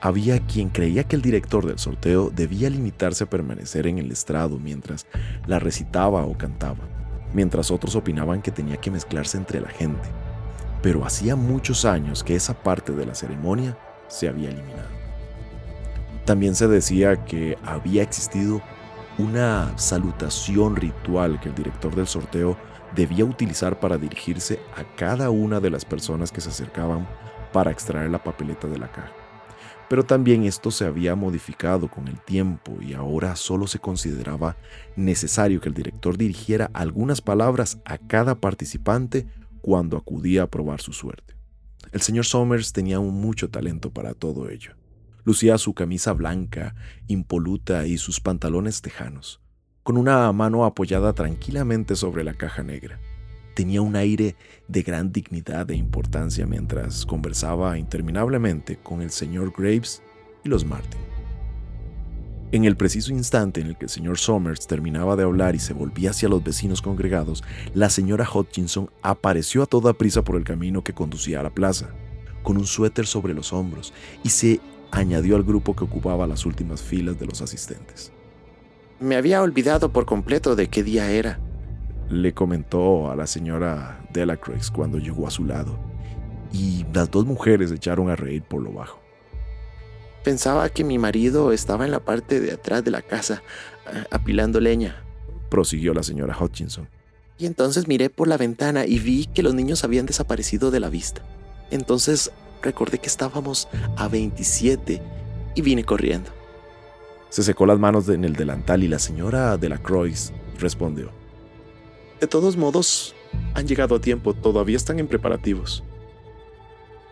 Había 0.01 0.41
quien 0.41 0.69
creía 0.69 1.05
que 1.05 1.17
el 1.17 1.23
director 1.23 1.65
del 1.65 1.79
sorteo 1.79 2.31
debía 2.31 2.69
limitarse 2.69 3.25
a 3.25 3.31
permanecer 3.31 3.87
en 3.87 3.99
el 3.99 4.11
estrado 4.11 4.59
mientras 4.59 5.07
la 5.47 5.59
recitaba 5.59 6.25
o 6.27 6.37
cantaba, 6.37 6.85
mientras 7.33 7.71
otros 7.71 7.95
opinaban 7.95 8.43
que 8.43 8.51
tenía 8.51 8.77
que 8.77 8.91
mezclarse 8.91 9.39
entre 9.39 9.61
la 9.61 9.69
gente. 9.69 10.26
Pero 10.83 11.05
hacía 11.05 11.37
muchos 11.37 11.85
años 11.85 12.23
que 12.23 12.37
esa 12.37 12.55
parte 12.55 12.93
de 12.93 13.07
la 13.07 13.15
ceremonia 13.15 13.79
se 14.09 14.29
había 14.29 14.51
eliminado. 14.51 14.89
También 16.25 16.55
se 16.55 16.69
decía 16.69 17.25
que 17.25 17.57
había 17.65 18.03
existido 18.03 18.61
una 19.19 19.77
salutación 19.79 20.77
ritual 20.77 21.41
que 21.41 21.49
el 21.49 21.55
director 21.55 21.95
del 21.95 22.07
sorteo 22.07 22.57
debía 22.95 23.25
utilizar 23.25 23.79
para 23.79 23.97
dirigirse 23.97 24.61
a 24.77 24.85
cada 24.97 25.31
una 25.31 25.61
de 25.61 25.71
las 25.71 25.85
personas 25.85 26.33
que 26.33 26.41
se 26.41 26.51
acercaban 26.51 27.07
para 27.53 27.71
extraer 27.71 28.11
la 28.11 28.23
papeleta 28.23 28.67
de 28.67 28.79
la 28.79 28.91
caja. 28.91 29.13
Pero 29.89 30.05
también 30.05 30.45
esto 30.45 30.71
se 30.71 30.85
había 30.85 31.15
modificado 31.15 31.89
con 31.89 32.09
el 32.09 32.21
tiempo 32.21 32.77
y 32.81 32.95
ahora 32.95 33.37
solo 33.37 33.69
se 33.69 33.79
consideraba 33.79 34.57
necesario 34.97 35.61
que 35.61 35.69
el 35.69 35.75
director 35.75 36.19
dirigiera 36.19 36.71
algunas 36.75 37.21
palabras 37.21 37.79
a 37.85 37.99
cada 37.99 38.35
participante 38.35 39.27
cuando 39.67 39.97
acudía 39.97 40.45
a 40.45 40.47
probar 40.47 40.81
su 40.81 40.93
suerte. 40.93 41.35
El 41.91 42.01
señor 42.01 42.25
Somers 42.25 42.73
tenía 42.73 43.01
un 43.01 43.21
mucho 43.21 43.51
talento 43.51 43.91
para 43.91 44.15
todo 44.15 44.49
ello. 44.49 44.75
Lucía 45.25 45.59
su 45.59 45.75
camisa 45.75 46.13
blanca, 46.13 46.77
impoluta 47.09 47.85
y 47.85 47.99
sus 47.99 48.21
pantalones 48.21 48.81
tejanos, 48.81 49.41
con 49.83 49.97
una 49.97 50.31
mano 50.31 50.65
apoyada 50.65 51.15
tranquilamente 51.15 51.97
sobre 51.97 52.23
la 52.23 52.35
caja 52.35 52.63
negra 52.63 53.01
tenía 53.55 53.81
un 53.81 53.97
aire 53.97 54.37
de 54.69 54.83
gran 54.83 55.11
dignidad 55.13 55.71
e 55.71 55.77
importancia 55.77 56.47
mientras 56.47 57.07
conversaba 57.07 57.79
interminablemente 57.79 58.77
con 58.77 59.01
el 59.01 59.11
señor 59.11 59.55
Graves 59.57 60.03
y 60.45 60.51
los 60.51 60.67
Martin. 60.67 61.16
En 62.53 62.65
el 62.65 62.77
preciso 62.77 63.13
instante 63.13 63.61
en 63.61 63.67
el 63.67 63.77
que 63.77 63.87
el 63.87 63.91
señor 63.91 64.19
Somers 64.19 64.69
terminaba 64.69 65.17
de 65.17 65.25
hablar 65.25 65.57
y 65.57 65.59
se 65.59 65.73
volvía 65.73 66.11
hacia 66.11 66.29
los 66.29 66.45
vecinos 66.45 66.81
congregados, 66.81 67.43
la 67.75 67.91
señora 67.91 68.29
Hodgkinson 68.29 68.89
apareció 69.03 69.65
a 69.65 69.67
toda 69.67 69.95
prisa 69.95 70.23
por 70.23 70.37
el 70.37 70.45
camino 70.45 70.85
que 70.85 70.93
conducía 70.93 71.41
a 71.41 71.43
la 71.43 71.51
plaza, 71.51 71.91
con 72.45 72.57
un 72.57 72.67
suéter 72.67 73.07
sobre 73.07 73.35
los 73.35 73.53
hombros, 73.53 73.93
y 74.23 74.29
se 74.29 74.61
añadió 74.93 75.35
al 75.35 75.43
grupo 75.43 75.75
que 75.75 75.83
ocupaba 75.83 76.29
las 76.29 76.47
últimas 76.47 76.83
filas 76.83 77.19
de 77.19 77.27
los 77.27 77.43
asistentes. 77.43 78.13
Me 79.01 79.17
había 79.17 79.43
olvidado 79.43 79.93
por 79.93 80.07
completo 80.07 80.55
de 80.55 80.69
qué 80.69 80.85
día 80.85 81.11
era, 81.11 81.41
le 82.09 82.33
comentó 82.33 83.11
a 83.11 83.17
la 83.17 83.27
señora 83.27 84.07
Delacroix 84.13 84.71
cuando 84.71 84.99
llegó 84.99 85.27
a 85.27 85.33
su 85.33 85.45
lado, 85.45 85.77
y 86.53 86.87
las 86.95 87.11
dos 87.11 87.27
mujeres 87.27 87.73
echaron 87.73 88.09
a 88.09 88.15
reír 88.15 88.45
por 88.45 88.63
lo 88.63 88.73
bajo. 88.73 89.06
Pensaba 90.27 90.69
que 90.71 90.83
mi 90.83 90.99
marido 90.99 91.53
estaba 91.53 91.85
en 91.85 91.93
la 91.93 92.01
parte 92.01 92.41
de 92.41 92.51
atrás 92.51 92.83
de 92.83 92.91
la 92.91 93.01
casa, 93.01 93.45
apilando 94.11 94.59
leña, 94.59 95.05
prosiguió 95.49 95.95
la 95.95 96.03
señora 96.03 96.37
Hutchinson. 96.37 96.89
Y 97.39 97.47
entonces 97.47 97.87
miré 97.87 98.11
por 98.11 98.27
la 98.27 98.37
ventana 98.37 98.87
y 98.87 98.99
vi 98.99 99.27
que 99.27 99.45
los 99.45 99.55
niños 99.55 99.85
habían 99.85 100.05
desaparecido 100.05 100.73
de 100.73 100.81
la 100.81 100.89
vista. 100.89 101.23
Entonces 101.71 102.33
recordé 102.61 102.99
que 102.99 103.07
estábamos 103.07 103.69
a 103.97 104.09
27 104.09 105.01
y 105.55 105.63
vine 105.63 105.85
corriendo. 105.85 106.33
Se 107.29 107.45
secó 107.45 107.65
las 107.65 107.79
manos 107.79 108.09
en 108.09 108.25
el 108.25 108.33
delantal 108.33 108.83
y 108.83 108.89
la 108.89 108.99
señora 108.99 109.57
Delacroix 109.57 110.33
respondió. 110.59 111.13
De 112.21 112.27
todos 112.27 112.57
modos, 112.57 113.15
han 113.55 113.69
llegado 113.69 113.95
a 113.95 114.01
tiempo, 114.01 114.35
todavía 114.35 114.77
están 114.77 114.99
en 114.99 115.07
preparativos. 115.07 115.85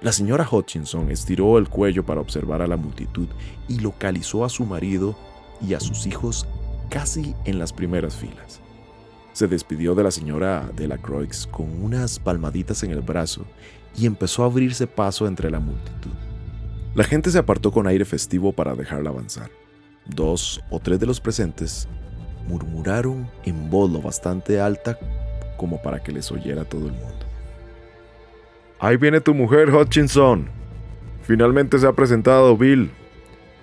La 0.04 0.12
señora 0.12 0.46
Hutchinson 0.46 1.11
estiró 1.11 1.56
el 1.56 1.70
cuello 1.70 2.04
para 2.04 2.20
observar 2.20 2.61
a 2.61 2.66
la 2.66 2.76
multitud 2.76 3.26
y 3.68 3.78
localizó 3.78 4.44
a 4.44 4.50
su 4.50 4.66
marido 4.66 5.16
y 5.66 5.73
a 5.73 5.80
sus 5.80 6.06
hijos 6.06 6.46
casi 6.90 7.34
en 7.46 7.58
las 7.58 7.73
primeras 7.73 8.14
filas. 8.14 8.61
Se 9.32 9.49
despidió 9.49 9.94
de 9.94 10.02
la 10.02 10.11
señora 10.11 10.70
Delacroix 10.76 11.46
con 11.46 11.82
unas 11.82 12.18
palmaditas 12.18 12.82
en 12.82 12.90
el 12.90 13.00
brazo 13.00 13.46
y 13.96 14.04
empezó 14.04 14.42
a 14.42 14.46
abrirse 14.46 14.87
paso 14.87 15.26
entre 15.26 15.50
la 15.50 15.58
multitud. 15.58 16.12
La 16.94 17.04
gente 17.04 17.30
se 17.30 17.38
apartó 17.38 17.73
con 17.73 17.87
aire 17.87 18.04
festivo 18.04 18.52
para 18.52 18.75
dejarla 18.75 19.08
avanzar. 19.08 19.50
Dos 20.04 20.61
o 20.68 20.80
tres 20.80 21.00
de 21.00 21.06
los 21.06 21.18
presentes 21.18 21.88
murmuraron 22.46 23.26
en 23.44 23.70
voz 23.70 23.90
lo 23.90 24.02
bastante 24.02 24.61
alta 24.61 24.99
como 25.56 25.80
para 25.80 26.02
que 26.02 26.12
les 26.12 26.30
oyera 26.30 26.66
todo 26.66 26.88
el 26.88 26.92
mundo. 26.92 27.24
Ahí 28.78 28.97
viene 28.97 29.21
tu 29.21 29.35
mujer, 29.35 29.71
Hutchinson. 29.73 30.49
Finalmente 31.23 31.78
se 31.78 31.87
ha 31.87 31.93
presentado 31.93 32.57
Bill. 32.57 32.90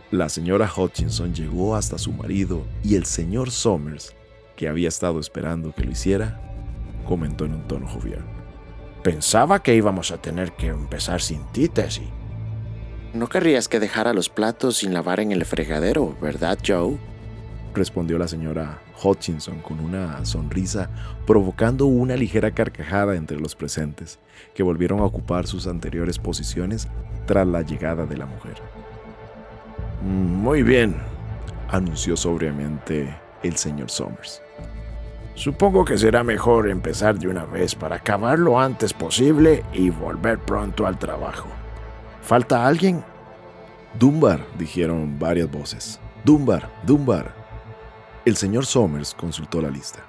La 0.10 0.30
señora 0.30 0.70
Hutchinson 0.76 1.34
llegó 1.34 1.76
hasta 1.76 1.98
su 1.98 2.12
marido 2.12 2.66
y 2.84 2.96
el 2.96 3.06
señor 3.06 3.52
Somers, 3.52 4.16
que 4.56 4.68
había 4.68 4.88
estado 4.88 5.20
esperando 5.20 5.74
que 5.74 5.84
lo 5.84 5.92
hiciera, 5.92 6.42
comentó 7.06 7.46
en 7.46 7.54
un 7.54 7.68
tono 7.68 7.88
jovial. 7.88 8.24
Pensaba 9.04 9.62
que 9.64 9.76
íbamos 9.76 10.12
a 10.12 10.22
tener 10.22 10.54
que 10.54 10.68
empezar 10.68 11.22
sin 11.22 11.44
ti, 11.52 11.68
Tessie. 11.68 12.10
No 13.14 13.28
querrías 13.28 13.68
que 13.68 13.80
dejara 13.80 14.14
los 14.14 14.30
platos 14.30 14.78
sin 14.78 14.94
lavar 14.94 15.20
en 15.20 15.32
el 15.32 15.46
fregadero, 15.46 16.16
¿verdad, 16.22 16.58
Joe? 16.66 16.98
respondió 17.74 18.18
la 18.18 18.28
señora 18.28 18.82
Hutchinson 19.04 19.62
con 19.62 19.80
una 19.80 20.24
sonrisa, 20.26 20.90
provocando 21.26 21.86
una 21.86 22.16
ligera 22.16 22.52
carcajada 22.52 23.16
entre 23.16 23.40
los 23.40 23.56
presentes, 23.56 24.20
que 24.54 24.64
volvieron 24.64 25.00
a 25.00 25.06
ocupar 25.06 25.48
sus 25.48 25.68
anteriores 25.68 26.20
posiciones 26.20 26.88
tras 27.26 27.48
la 27.48 27.62
llegada 27.62 28.06
de 28.06 28.18
la 28.18 28.26
mujer. 28.26 28.56
Muy 30.02 30.64
bien, 30.64 30.96
anunció 31.70 32.18
sobriamente 32.18 33.16
el 33.44 33.56
señor 33.56 33.90
Somers. 33.90 34.42
Supongo 35.36 35.86
que 35.86 35.98
será 35.98 36.24
mejor 36.24 36.70
empezar 36.70 37.18
de 37.18 37.28
una 37.28 37.46
vez 37.46 37.74
para 37.74 37.96
acabar 37.96 38.38
lo 38.38 38.60
antes 38.60 38.94
posible 38.94 39.64
y 39.74 39.90
volver 39.90 40.40
pronto 40.40 40.86
al 40.86 41.00
trabajo. 41.00 41.48
¿Falta 42.22 42.68
alguien? 42.68 43.04
Dunbar, 43.98 44.46
dijeron 44.58 45.18
varias 45.18 45.50
voces. 45.50 46.00
Dunbar, 46.24 46.70
Dunbar. 46.84 47.34
El 48.26 48.36
señor 48.36 48.66
Somers 48.66 49.14
consultó 49.14 49.62
la 49.62 49.70
lista. 49.70 50.00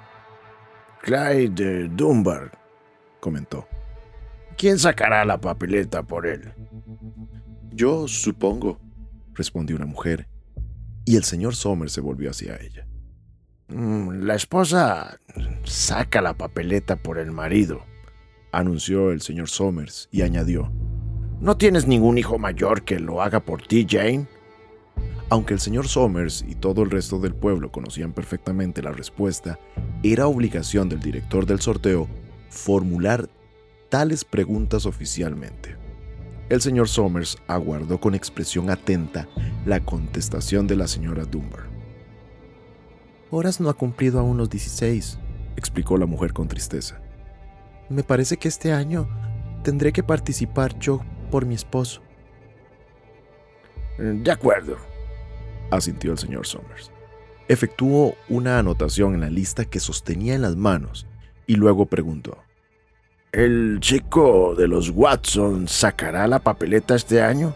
Clyde 1.01 1.89
Dunbar, 1.89 2.51
comentó. 3.19 3.67
¿Quién 4.57 4.79
sacará 4.79 5.25
la 5.25 5.39
papeleta 5.39 6.03
por 6.03 6.27
él? 6.27 6.53
Yo 7.71 8.07
supongo, 8.07 8.79
respondió 9.33 9.75
una 9.75 9.85
mujer, 9.85 10.27
y 11.05 11.15
el 11.15 11.23
señor 11.23 11.55
Somers 11.55 11.91
se 11.91 12.01
volvió 12.01 12.29
hacia 12.29 12.57
ella. 12.61 12.87
Mm, 13.67 14.25
la 14.25 14.35
esposa 14.35 15.19
saca 15.63 16.21
la 16.21 16.35
papeleta 16.35 16.95
por 16.95 17.17
el 17.17 17.31
marido, 17.31 17.83
anunció 18.51 19.11
el 19.11 19.21
señor 19.21 19.49
Somers 19.49 20.07
y 20.11 20.21
añadió. 20.21 20.71
¿No 21.39 21.57
tienes 21.57 21.87
ningún 21.87 22.17
hijo 22.17 22.37
mayor 22.37 22.83
que 22.83 22.99
lo 22.99 23.21
haga 23.21 23.39
por 23.39 23.63
ti, 23.63 23.85
Jane? 23.89 24.27
Aunque 25.29 25.55
el 25.55 25.59
señor 25.59 25.87
Somers 25.87 26.45
y 26.47 26.55
todo 26.55 26.83
el 26.83 26.91
resto 26.91 27.19
del 27.19 27.33
pueblo 27.33 27.71
conocían 27.71 28.13
perfectamente 28.13 28.83
la 28.83 28.91
respuesta, 28.91 29.59
era 30.03 30.27
obligación 30.27 30.89
del 30.89 30.99
director 30.99 31.45
del 31.45 31.59
sorteo 31.59 32.07
formular 32.49 33.29
tales 33.93 34.25
preguntas 34.25 34.87
oficialmente. 34.87 35.77
El 36.49 36.61
señor 36.61 36.89
Somers 36.89 37.37
aguardó 37.45 37.99
con 37.99 38.15
expresión 38.15 38.71
atenta 38.71 39.27
la 39.67 39.81
contestación 39.81 40.65
de 40.65 40.75
la 40.75 40.87
señora 40.87 41.25
Dunbar. 41.25 41.69
Horas 43.29 43.61
no 43.61 43.69
ha 43.69 43.75
cumplido 43.75 44.19
aún 44.19 44.37
los 44.37 44.49
16, 44.49 45.19
explicó 45.57 45.95
la 45.99 46.07
mujer 46.07 46.33
con 46.33 46.47
tristeza. 46.47 47.03
Me 47.87 48.01
parece 48.01 48.37
que 48.37 48.47
este 48.47 48.71
año 48.71 49.07
tendré 49.63 49.93
que 49.93 50.01
participar 50.01 50.79
yo 50.79 50.99
por 51.29 51.45
mi 51.45 51.53
esposo. 51.53 52.01
De 53.99 54.31
acuerdo, 54.31 54.77
asintió 55.69 56.13
el 56.13 56.17
señor 56.17 56.47
Somers. 56.47 56.89
Efectuó 57.47 58.15
una 58.27 58.57
anotación 58.57 59.13
en 59.13 59.21
la 59.21 59.29
lista 59.29 59.65
que 59.65 59.79
sostenía 59.79 60.33
en 60.33 60.41
las 60.41 60.55
manos 60.55 61.05
y 61.45 61.57
luego 61.57 61.85
preguntó. 61.85 62.42
¿El 63.33 63.79
chico 63.79 64.53
de 64.53 64.67
los 64.67 64.91
Watson 64.91 65.67
sacará 65.67 66.27
la 66.27 66.37
papeleta 66.37 66.93
este 66.93 67.19
año? 67.19 67.55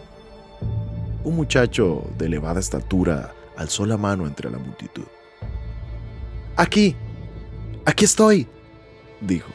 Un 1.22 1.36
muchacho 1.36 2.02
de 2.18 2.26
elevada 2.26 2.58
estatura 2.58 3.32
alzó 3.56 3.86
la 3.86 3.96
mano 3.96 4.26
entre 4.26 4.50
la 4.50 4.58
multitud. 4.58 5.04
Aquí, 6.56 6.96
aquí 7.84 8.04
estoy, 8.04 8.48
dijo. 9.20 9.52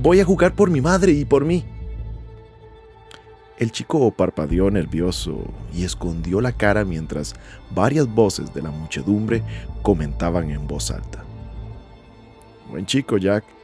Voy 0.00 0.20
a 0.20 0.24
jugar 0.24 0.54
por 0.54 0.70
mi 0.70 0.80
madre 0.80 1.10
y 1.10 1.24
por 1.24 1.44
mí. 1.44 1.64
El 3.58 3.72
chico 3.72 4.08
parpadeó 4.12 4.70
nervioso 4.70 5.40
y 5.74 5.82
escondió 5.82 6.40
la 6.40 6.52
cara 6.52 6.84
mientras 6.84 7.34
varias 7.74 8.06
voces 8.06 8.54
de 8.54 8.62
la 8.62 8.70
muchedumbre 8.70 9.42
comentaban 9.82 10.52
en 10.52 10.68
voz 10.68 10.92
alta. 10.92 11.24
Buen 12.70 12.86
chico, 12.86 13.18
Jack. 13.18 13.55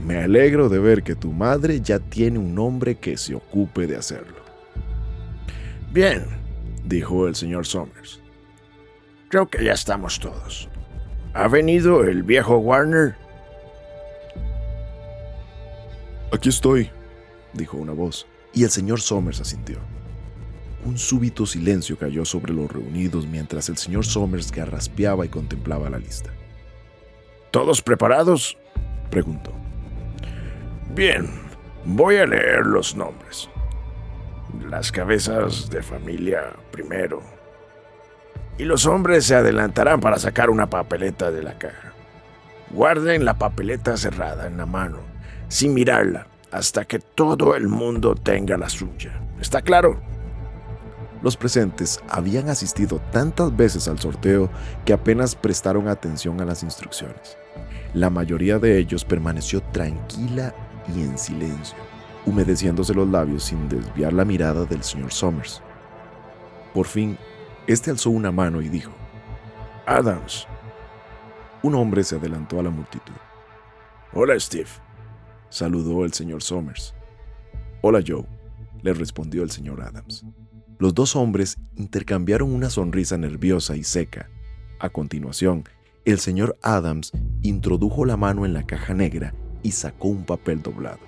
Me 0.00 0.22
alegro 0.22 0.68
de 0.68 0.78
ver 0.78 1.02
que 1.02 1.14
tu 1.14 1.32
madre 1.32 1.80
ya 1.80 1.98
tiene 1.98 2.38
un 2.38 2.58
hombre 2.58 2.96
que 2.96 3.16
se 3.16 3.34
ocupe 3.34 3.86
de 3.86 3.96
hacerlo. 3.96 4.42
Bien, 5.92 6.24
dijo 6.84 7.28
el 7.28 7.34
señor 7.34 7.66
Somers. 7.66 8.20
Creo 9.28 9.48
que 9.48 9.64
ya 9.64 9.72
estamos 9.72 10.18
todos. 10.18 10.68
¿Ha 11.34 11.48
venido 11.48 12.04
el 12.04 12.22
viejo 12.22 12.58
Warner? 12.58 13.14
Aquí 16.32 16.48
estoy, 16.48 16.90
dijo 17.52 17.76
una 17.76 17.92
voz, 17.92 18.26
y 18.52 18.64
el 18.64 18.70
señor 18.70 19.00
Somers 19.00 19.40
asintió. 19.40 19.78
Un 20.84 20.98
súbito 20.98 21.46
silencio 21.46 21.96
cayó 21.96 22.24
sobre 22.24 22.52
los 22.52 22.70
reunidos 22.70 23.26
mientras 23.26 23.68
el 23.68 23.76
señor 23.76 24.04
Somers 24.04 24.50
garraspeaba 24.50 25.24
y 25.24 25.28
contemplaba 25.28 25.88
la 25.88 25.98
lista. 25.98 26.30
¿Todos 27.50 27.82
preparados? 27.82 28.56
preguntó. 29.10 29.61
Bien, 30.94 31.26
voy 31.86 32.16
a 32.16 32.26
leer 32.26 32.66
los 32.66 32.94
nombres. 32.94 33.48
Las 34.68 34.92
cabezas 34.92 35.70
de 35.70 35.82
familia 35.82 36.52
primero, 36.70 37.22
y 38.58 38.64
los 38.64 38.84
hombres 38.84 39.24
se 39.24 39.34
adelantarán 39.34 40.00
para 40.00 40.18
sacar 40.18 40.50
una 40.50 40.68
papeleta 40.68 41.30
de 41.30 41.42
la 41.42 41.56
caja. 41.56 41.94
Guarden 42.70 43.24
la 43.24 43.38
papeleta 43.38 43.96
cerrada 43.96 44.46
en 44.46 44.58
la 44.58 44.66
mano, 44.66 44.98
sin 45.48 45.72
mirarla, 45.72 46.26
hasta 46.50 46.84
que 46.84 46.98
todo 46.98 47.56
el 47.56 47.68
mundo 47.68 48.14
tenga 48.14 48.58
la 48.58 48.68
suya. 48.68 49.18
¿Está 49.40 49.62
claro? 49.62 49.98
Los 51.22 51.38
presentes 51.38 52.00
habían 52.10 52.50
asistido 52.50 53.00
tantas 53.10 53.56
veces 53.56 53.88
al 53.88 53.98
sorteo 53.98 54.50
que 54.84 54.92
apenas 54.92 55.36
prestaron 55.36 55.88
atención 55.88 56.38
a 56.42 56.44
las 56.44 56.62
instrucciones. 56.62 57.38
La 57.94 58.10
mayoría 58.10 58.58
de 58.58 58.78
ellos 58.78 59.04
permaneció 59.04 59.62
tranquila 59.62 60.54
y 60.88 61.02
en 61.02 61.18
silencio, 61.18 61.76
humedeciéndose 62.26 62.94
los 62.94 63.08
labios 63.08 63.44
sin 63.44 63.68
desviar 63.68 64.12
la 64.12 64.24
mirada 64.24 64.64
del 64.64 64.82
señor 64.82 65.12
Somers. 65.12 65.62
Por 66.74 66.86
fin 66.86 67.18
este 67.66 67.90
alzó 67.90 68.10
una 68.10 68.32
mano 68.32 68.60
y 68.60 68.68
dijo, 68.68 68.92
Adams. 69.86 70.46
Un 71.62 71.76
hombre 71.76 72.02
se 72.02 72.16
adelantó 72.16 72.58
a 72.58 72.62
la 72.64 72.70
multitud. 72.70 73.14
Hola, 74.12 74.38
Steve. 74.38 74.68
Saludó 75.48 76.04
el 76.04 76.12
señor 76.12 76.42
Somers. 76.42 76.94
Hola, 77.82 78.02
Joe, 78.04 78.26
le 78.82 78.92
respondió 78.94 79.44
el 79.44 79.50
señor 79.50 79.80
Adams. 79.80 80.24
Los 80.78 80.94
dos 80.94 81.14
hombres 81.14 81.56
intercambiaron 81.76 82.52
una 82.52 82.68
sonrisa 82.68 83.16
nerviosa 83.16 83.76
y 83.76 83.84
seca. 83.84 84.28
A 84.80 84.88
continuación, 84.88 85.62
el 86.04 86.18
señor 86.18 86.58
Adams 86.62 87.12
introdujo 87.42 88.04
la 88.04 88.16
mano 88.16 88.44
en 88.44 88.54
la 88.54 88.66
caja 88.66 88.92
negra 88.92 89.34
y 89.62 89.72
sacó 89.72 90.08
un 90.08 90.24
papel 90.24 90.62
doblado. 90.62 91.00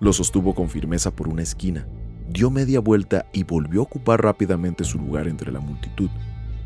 Lo 0.00 0.12
sostuvo 0.12 0.54
con 0.54 0.68
firmeza 0.68 1.10
por 1.10 1.28
una 1.28 1.42
esquina 1.42 1.86
dio 2.32 2.50
media 2.50 2.80
vuelta 2.80 3.26
y 3.32 3.44
volvió 3.44 3.80
a 3.80 3.84
ocupar 3.84 4.22
rápidamente 4.22 4.84
su 4.84 4.98
lugar 4.98 5.28
entre 5.28 5.52
la 5.52 5.60
multitud, 5.60 6.10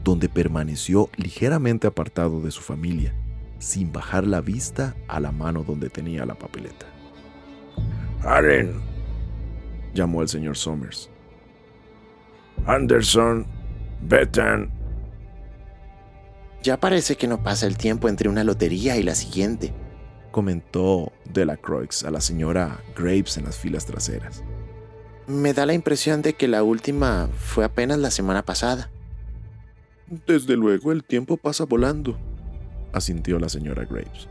donde 0.05 0.29
permaneció 0.29 1.11
ligeramente 1.17 1.87
apartado 1.87 2.41
de 2.41 2.51
su 2.51 2.63
familia, 2.63 3.15
sin 3.59 3.93
bajar 3.93 4.27
la 4.27 4.41
vista 4.41 4.95
a 5.09 5.19
la 5.21 5.33
mano 5.33 5.65
donde 5.65 5.91
tenía 5.91 6.25
la 6.25 6.35
papeleta. 6.35 6.87
Allen, 8.23 8.75
llamó 9.95 10.23
el 10.23 10.29
señor 10.29 10.57
Somers. 10.57 11.11
Anderson, 12.67 13.47
Bethan. 14.03 14.71
Ya 16.63 16.79
parece 16.79 17.17
que 17.17 17.29
no 17.29 17.43
pasa 17.43 17.67
el 17.67 17.77
tiempo 17.77 18.09
entre 18.09 18.29
una 18.29 18.45
lotería 18.45 18.97
y 18.97 19.03
la 19.03 19.15
siguiente, 19.15 19.73
comentó 20.37 21.15
Delacroix 21.33 22.05
a 22.05 22.11
la 22.11 22.21
señora 22.21 22.79
Graves 22.95 23.39
en 23.39 23.45
las 23.45 23.57
filas 23.57 23.87
traseras. 23.87 24.45
Me 25.27 25.55
da 25.55 25.65
la 25.65 25.73
impresión 25.73 26.21
de 26.21 26.35
que 26.35 26.47
la 26.47 26.63
última 26.63 27.31
fue 27.39 27.65
apenas 27.65 27.99
la 27.99 28.11
semana 28.11 28.43
pasada. 28.43 28.91
Desde 30.27 30.55
luego 30.55 30.93
el 30.93 31.05
tiempo 31.05 31.39
pasa 31.39 31.65
volando, 31.65 32.19
asintió 32.93 33.39
la 33.39 33.49
señora 33.49 33.87
Graves. 33.87 34.29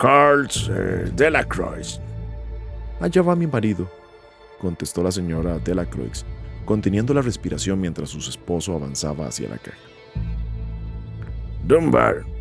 Carls 0.00 0.68
eh, 0.68 1.12
Delacroix. 1.14 2.00
Allá 2.98 3.22
va 3.22 3.36
mi 3.36 3.46
marido, 3.46 3.88
contestó 4.60 5.04
la 5.04 5.12
señora 5.12 5.60
Delacroix, 5.60 6.24
conteniendo 6.64 7.14
la 7.14 7.22
respiración 7.22 7.80
mientras 7.80 8.10
su 8.10 8.18
esposo 8.18 8.74
avanzaba 8.74 9.28
hacia 9.28 9.48
la 9.48 9.58
caja. 9.58 9.78
Dunbar, 11.68 12.33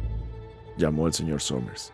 llamó 0.77 1.07
el 1.07 1.13
señor 1.13 1.41
Somers, 1.41 1.93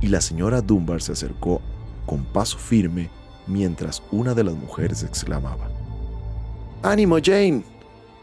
y 0.00 0.08
la 0.08 0.20
señora 0.20 0.60
Dunbar 0.60 1.00
se 1.02 1.12
acercó 1.12 1.60
con 2.06 2.24
paso 2.24 2.58
firme 2.58 3.10
mientras 3.46 4.02
una 4.10 4.34
de 4.34 4.44
las 4.44 4.54
mujeres 4.54 5.02
exclamaba, 5.02 5.68
¡Ánimo, 6.82 7.18
Jane! 7.22 7.64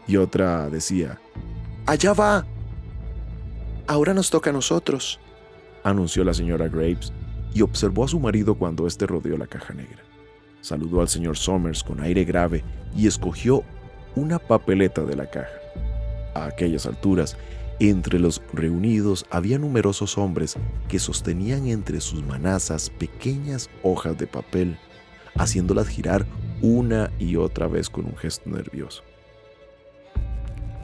Y 0.06 0.16
otra 0.16 0.68
decía, 0.70 1.18
¡Allá 1.86 2.12
va! 2.12 2.46
Ahora 3.86 4.14
nos 4.14 4.30
toca 4.30 4.50
a 4.50 4.52
nosotros, 4.52 5.20
anunció 5.82 6.24
la 6.24 6.34
señora 6.34 6.68
Graves 6.68 7.12
y 7.52 7.62
observó 7.62 8.04
a 8.04 8.08
su 8.08 8.18
marido 8.18 8.54
cuando 8.54 8.86
éste 8.86 9.06
rodeó 9.06 9.36
la 9.36 9.46
caja 9.46 9.74
negra. 9.74 10.02
Saludó 10.60 11.00
al 11.02 11.08
señor 11.08 11.36
Somers 11.36 11.84
con 11.84 12.00
aire 12.00 12.24
grave 12.24 12.64
y 12.96 13.06
escogió 13.06 13.62
una 14.16 14.38
papeleta 14.38 15.02
de 15.02 15.16
la 15.16 15.30
caja. 15.30 15.52
A 16.34 16.46
aquellas 16.46 16.86
alturas, 16.86 17.36
entre 17.80 18.18
los 18.18 18.42
reunidos 18.52 19.26
había 19.30 19.58
numerosos 19.58 20.16
hombres 20.18 20.56
que 20.88 20.98
sostenían 20.98 21.66
entre 21.66 22.00
sus 22.00 22.24
manazas 22.24 22.90
pequeñas 22.90 23.68
hojas 23.82 24.16
de 24.16 24.26
papel 24.26 24.78
haciéndolas 25.36 25.88
girar 25.88 26.26
una 26.62 27.10
y 27.18 27.36
otra 27.36 27.66
vez 27.66 27.90
con 27.90 28.06
un 28.06 28.16
gesto 28.16 28.48
nervioso. 28.48 29.02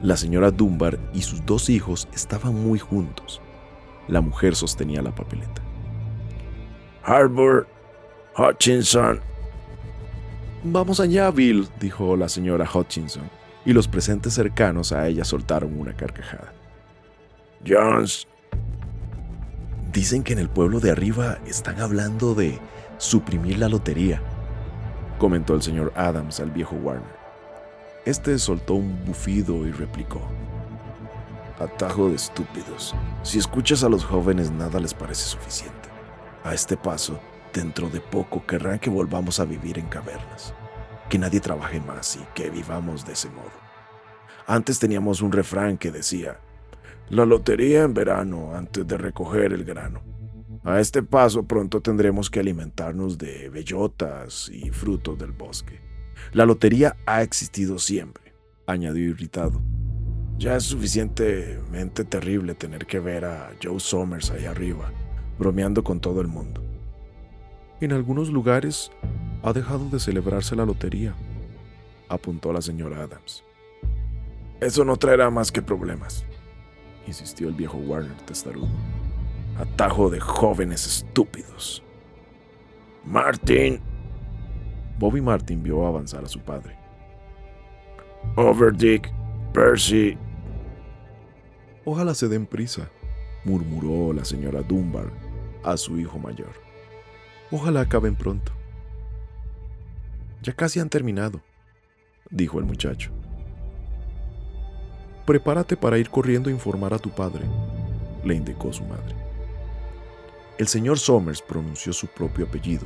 La 0.01 0.17
señora 0.17 0.51
Dunbar 0.51 0.99
y 1.13 1.21
sus 1.21 1.45
dos 1.45 1.69
hijos 1.69 2.07
estaban 2.13 2.55
muy 2.55 2.79
juntos. 2.79 3.41
La 4.07 4.21
mujer 4.21 4.55
sostenía 4.55 5.01
la 5.01 5.13
papeleta. 5.13 5.61
Harbour, 7.03 7.67
Hutchinson. 8.37 9.19
Vamos 10.63 10.99
allá, 10.99 11.31
Bill, 11.31 11.67
dijo 11.79 12.15
la 12.15 12.29
señora 12.29 12.69
Hutchinson, 12.71 13.29
y 13.65 13.73
los 13.73 13.87
presentes 13.87 14.33
cercanos 14.33 14.91
a 14.91 15.07
ella 15.07 15.23
soltaron 15.23 15.79
una 15.79 15.95
carcajada. 15.95 16.53
Jones. 17.65 18.27
Dicen 19.91 20.23
que 20.23 20.33
en 20.33 20.39
el 20.39 20.49
pueblo 20.49 20.79
de 20.79 20.91
arriba 20.91 21.39
están 21.45 21.81
hablando 21.81 22.33
de 22.33 22.59
suprimir 22.97 23.57
la 23.57 23.69
lotería 23.69 24.21
comentó 25.21 25.53
el 25.53 25.61
señor 25.61 25.93
Adams 25.95 26.39
al 26.39 26.49
viejo 26.49 26.75
Warner. 26.77 27.15
Este 28.05 28.39
soltó 28.39 28.73
un 28.73 29.05
bufido 29.05 29.67
y 29.67 29.71
replicó. 29.71 30.19
Atajo 31.59 32.09
de 32.09 32.15
estúpidos. 32.15 32.95
Si 33.21 33.37
escuchas 33.37 33.83
a 33.83 33.89
los 33.89 34.03
jóvenes 34.03 34.49
nada 34.49 34.79
les 34.79 34.95
parece 34.95 35.29
suficiente. 35.29 35.89
A 36.43 36.55
este 36.55 36.75
paso, 36.75 37.19
dentro 37.53 37.87
de 37.87 38.01
poco 38.01 38.43
querrán 38.47 38.79
que 38.79 38.89
volvamos 38.89 39.39
a 39.39 39.45
vivir 39.45 39.77
en 39.77 39.85
cavernas. 39.89 40.55
Que 41.07 41.19
nadie 41.19 41.39
trabaje 41.39 41.79
más 41.79 42.15
y 42.15 42.25
que 42.33 42.49
vivamos 42.49 43.05
de 43.05 43.13
ese 43.13 43.29
modo. 43.29 43.51
Antes 44.47 44.79
teníamos 44.79 45.21
un 45.21 45.31
refrán 45.31 45.77
que 45.77 45.91
decía, 45.91 46.39
la 47.11 47.25
lotería 47.25 47.83
en 47.83 47.93
verano 47.93 48.55
antes 48.55 48.87
de 48.87 48.97
recoger 48.97 49.51
el 49.51 49.65
grano. 49.65 50.01
A 50.63 50.79
este 50.79 51.03
paso 51.03 51.43
pronto 51.43 51.81
tendremos 51.81 52.29
que 52.29 52.39
alimentarnos 52.39 53.17
de 53.17 53.49
bellotas 53.49 54.49
y 54.49 54.69
frutos 54.69 55.19
del 55.19 55.33
bosque. 55.33 55.81
La 56.31 56.45
lotería 56.45 56.95
ha 57.05 57.21
existido 57.21 57.79
siempre, 57.79 58.33
añadió 58.65 59.03
irritado. 59.03 59.61
Ya 60.37 60.55
es 60.55 60.63
suficientemente 60.63 62.05
terrible 62.05 62.55
tener 62.55 62.85
que 62.85 63.01
ver 63.01 63.25
a 63.25 63.51
Joe 63.61 63.81
Somers 63.81 64.31
ahí 64.31 64.45
arriba, 64.45 64.89
bromeando 65.37 65.83
con 65.83 65.99
todo 65.99 66.21
el 66.21 66.27
mundo. 66.27 66.63
En 67.81 67.91
algunos 67.91 68.29
lugares 68.29 68.89
ha 69.43 69.51
dejado 69.51 69.89
de 69.89 69.99
celebrarse 69.99 70.55
la 70.55 70.65
lotería, 70.65 71.13
apuntó 72.07 72.53
la 72.53 72.61
señora 72.61 73.03
Adams. 73.03 73.43
Eso 74.61 74.85
no 74.85 74.95
traerá 74.95 75.29
más 75.29 75.51
que 75.51 75.61
problemas, 75.61 76.25
insistió 77.07 77.47
el 77.47 77.53
viejo 77.53 77.77
Warner 77.77 78.17
testarudo. 78.25 78.69
Atajo 79.57 80.09
de 80.09 80.19
jóvenes 80.19 80.85
estúpidos. 80.85 81.83
Martin. 83.05 83.79
Bobby 84.97 85.21
Martin 85.21 85.63
vio 85.63 85.85
avanzar 85.85 86.23
a 86.23 86.27
su 86.27 86.39
padre. 86.39 86.77
Overdick, 88.35 89.11
Percy. 89.53 90.17
Ojalá 91.83 92.13
se 92.13 92.27
den 92.27 92.45
prisa, 92.45 92.89
murmuró 93.43 94.13
la 94.13 94.23
señora 94.23 94.61
Dunbar 94.61 95.11
a 95.63 95.75
su 95.77 95.99
hijo 95.99 96.19
mayor. 96.19 96.53
Ojalá 97.49 97.81
acaben 97.81 98.15
pronto. 98.15 98.51
Ya 100.43 100.53
casi 100.53 100.79
han 100.79 100.89
terminado, 100.89 101.41
dijo 102.29 102.59
el 102.59 102.65
muchacho. 102.65 103.11
Prepárate 105.31 105.77
para 105.77 105.97
ir 105.97 106.09
corriendo 106.09 106.49
a 106.49 106.51
informar 106.51 106.93
a 106.93 106.99
tu 106.99 107.09
padre, 107.09 107.45
le 108.25 108.35
indicó 108.35 108.73
su 108.73 108.83
madre. 108.83 109.15
El 110.57 110.67
señor 110.67 110.99
Somers 110.99 111.41
pronunció 111.41 111.93
su 111.93 112.07
propio 112.07 112.47
apellido, 112.47 112.83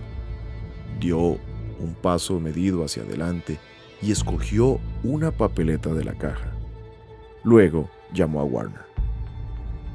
dio 0.99 1.39
un 1.79 1.95
paso 1.99 2.39
medido 2.39 2.86
hacia 2.86 3.01
adelante 3.01 3.58
y 3.99 4.12
escogió 4.12 4.79
una 5.03 5.31
papeleta 5.31 5.91
de 5.91 6.03
la 6.03 6.13
caja. 6.13 6.51
Luego 7.43 7.89
llamó 8.13 8.41
a 8.41 8.43
Warner. 8.43 8.86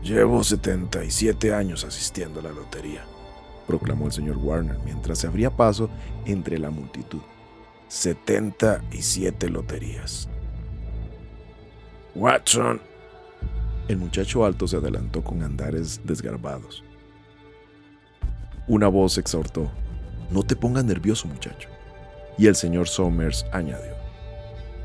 Llevo 0.02 0.42
77 0.42 1.54
años 1.54 1.84
asistiendo 1.84 2.40
a 2.40 2.42
la 2.42 2.50
lotería, 2.50 3.04
proclamó 3.68 4.06
el 4.06 4.12
señor 4.12 4.38
Warner 4.38 4.76
mientras 4.84 5.18
se 5.18 5.28
abría 5.28 5.56
paso 5.56 5.88
entre 6.24 6.58
la 6.58 6.70
multitud. 6.70 7.20
77 7.86 9.50
loterías. 9.50 10.28
Watson. 12.14 12.80
El 13.88 13.96
muchacho 13.96 14.44
alto 14.44 14.66
se 14.68 14.76
adelantó 14.76 15.22
con 15.22 15.42
andares 15.42 16.00
desgarbados. 16.04 16.84
Una 18.68 18.88
voz 18.88 19.18
exhortó, 19.18 19.70
no 20.30 20.42
te 20.42 20.54
pongas 20.54 20.84
nervioso 20.84 21.26
muchacho. 21.26 21.68
Y 22.38 22.46
el 22.46 22.54
señor 22.54 22.88
Somers 22.88 23.44
añadió, 23.52 23.94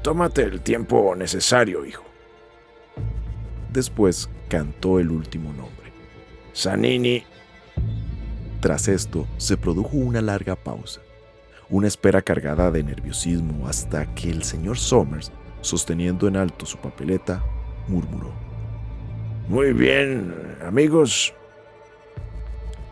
tómate 0.02 0.44
el 0.44 0.62
tiempo 0.62 1.16
necesario, 1.16 1.86
hijo. 1.86 2.04
Después 3.72 4.30
cantó 4.50 5.00
el 5.00 5.12
último 5.12 5.54
nombre, 5.54 5.92
Sanini. 6.54 7.24
Tras 8.60 8.88
esto 8.88 9.28
se 9.38 9.58
produjo 9.58 9.98
una 9.98 10.22
larga 10.22 10.56
pausa, 10.56 11.02
una 11.70 11.88
espera 11.88 12.22
cargada 12.22 12.72
de 12.72 12.84
nerviosismo 12.84 13.68
hasta 13.68 14.14
que 14.16 14.32
el 14.32 14.44
señor 14.44 14.78
Somers, 14.78 15.32
sosteniendo 15.66 16.28
en 16.28 16.38
alto 16.38 16.66
su 16.66 16.78
papeleta, 16.78 17.44
murmuró. 17.88 18.32
Muy 19.50 19.74
bien, 19.74 20.34
amigos, 20.66 21.34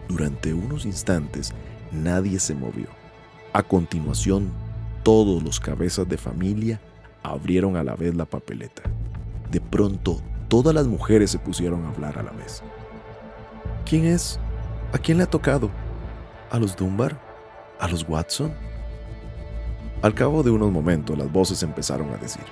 durante 0.07 0.53
unos 0.53 0.85
instantes 0.85 1.53
nadie 1.91 2.39
se 2.39 2.55
movió. 2.55 2.87
A 3.53 3.63
continuación, 3.63 4.51
todos 5.03 5.43
los 5.43 5.59
cabezas 5.59 6.07
de 6.07 6.17
familia 6.17 6.81
abrieron 7.23 7.77
a 7.77 7.83
la 7.83 7.95
vez 7.95 8.15
la 8.15 8.25
papeleta. 8.25 8.83
De 9.51 9.61
pronto, 9.61 10.21
todas 10.47 10.73
las 10.73 10.87
mujeres 10.87 11.31
se 11.31 11.39
pusieron 11.39 11.85
a 11.85 11.89
hablar 11.89 12.17
a 12.17 12.23
la 12.23 12.31
vez. 12.31 12.63
¿Quién 13.85 14.05
es? 14.05 14.39
¿A 14.91 14.97
quién 14.97 15.17
le 15.17 15.23
ha 15.23 15.29
tocado? 15.29 15.69
¿A 16.51 16.59
los 16.59 16.75
Dunbar? 16.75 17.19
¿A 17.79 17.87
los 17.87 18.07
Watson? 18.07 18.53
Al 20.03 20.13
cabo 20.13 20.43
de 20.43 20.51
unos 20.51 20.69
momentos 20.69 21.17
las 21.17 21.31
voces 21.31 21.63
empezaron 21.63 22.09
a 22.09 22.17
decir. 22.17 22.43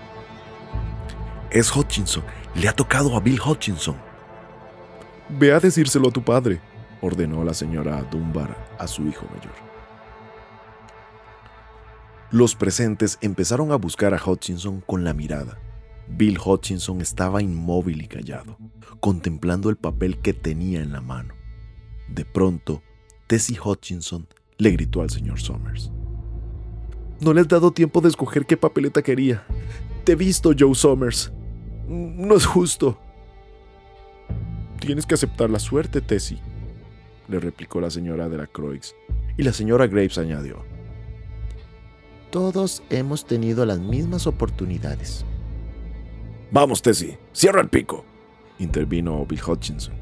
Es 1.49 1.75
Hutchinson. 1.75 2.23
Le 2.55 2.69
ha 2.69 2.73
tocado 2.73 3.13
a 3.17 3.19
Bill 3.19 3.41
Hutchinson. 3.45 3.97
Ve 5.27 5.51
a 5.51 5.59
decírselo 5.59 6.07
a 6.07 6.11
tu 6.11 6.23
padre, 6.23 6.61
ordenó 7.01 7.43
la 7.43 7.53
señora 7.53 8.01
Dunbar 8.03 8.55
a 8.79 8.87
su 8.87 9.05
hijo 9.05 9.25
mayor. 9.35 9.51
Los 12.31 12.55
presentes 12.55 13.17
empezaron 13.19 13.73
a 13.73 13.75
buscar 13.75 14.13
a 14.13 14.21
Hutchinson 14.25 14.79
con 14.79 15.03
la 15.03 15.13
mirada. 15.13 15.59
Bill 16.07 16.39
Hutchinson 16.39 17.01
estaba 17.01 17.41
inmóvil 17.41 18.01
y 18.01 18.07
callado, 18.07 18.57
contemplando 19.01 19.69
el 19.69 19.75
papel 19.75 20.19
que 20.19 20.31
tenía 20.31 20.79
en 20.79 20.93
la 20.93 21.01
mano. 21.01 21.33
De 22.07 22.23
pronto, 22.23 22.81
Tessie 23.27 23.59
Hutchinson 23.59 24.25
le 24.57 24.71
gritó 24.71 25.01
al 25.01 25.09
señor 25.09 25.41
Somers. 25.41 25.91
No 27.21 27.33
le 27.33 27.41
has 27.41 27.47
dado 27.47 27.71
tiempo 27.71 28.01
de 28.01 28.09
escoger 28.09 28.45
qué 28.47 28.57
papeleta 28.57 29.03
quería. 29.03 29.45
Te 30.03 30.13
he 30.13 30.15
visto, 30.15 30.51
Joe 30.57 30.73
Somers. 30.73 31.31
No 31.87 32.35
es 32.35 32.45
justo. 32.45 32.97
Tienes 34.79 35.05
que 35.05 35.13
aceptar 35.13 35.49
la 35.51 35.59
suerte, 35.59 36.01
Tessie, 36.01 36.39
le 37.27 37.39
replicó 37.39 37.79
la 37.79 37.91
señora 37.91 38.27
de 38.27 38.37
la 38.37 38.47
Croix. 38.47 38.95
Y 39.37 39.43
la 39.43 39.53
señora 39.53 39.85
Graves 39.85 40.17
añadió. 40.17 40.65
Todos 42.31 42.81
hemos 42.89 43.25
tenido 43.25 43.67
las 43.67 43.79
mismas 43.79 44.25
oportunidades. 44.25 45.23
Vamos, 46.49 46.81
Tessie, 46.81 47.19
cierra 47.33 47.61
el 47.61 47.69
pico, 47.69 48.03
intervino 48.57 49.23
Bill 49.27 49.41
Hutchinson. 49.45 49.93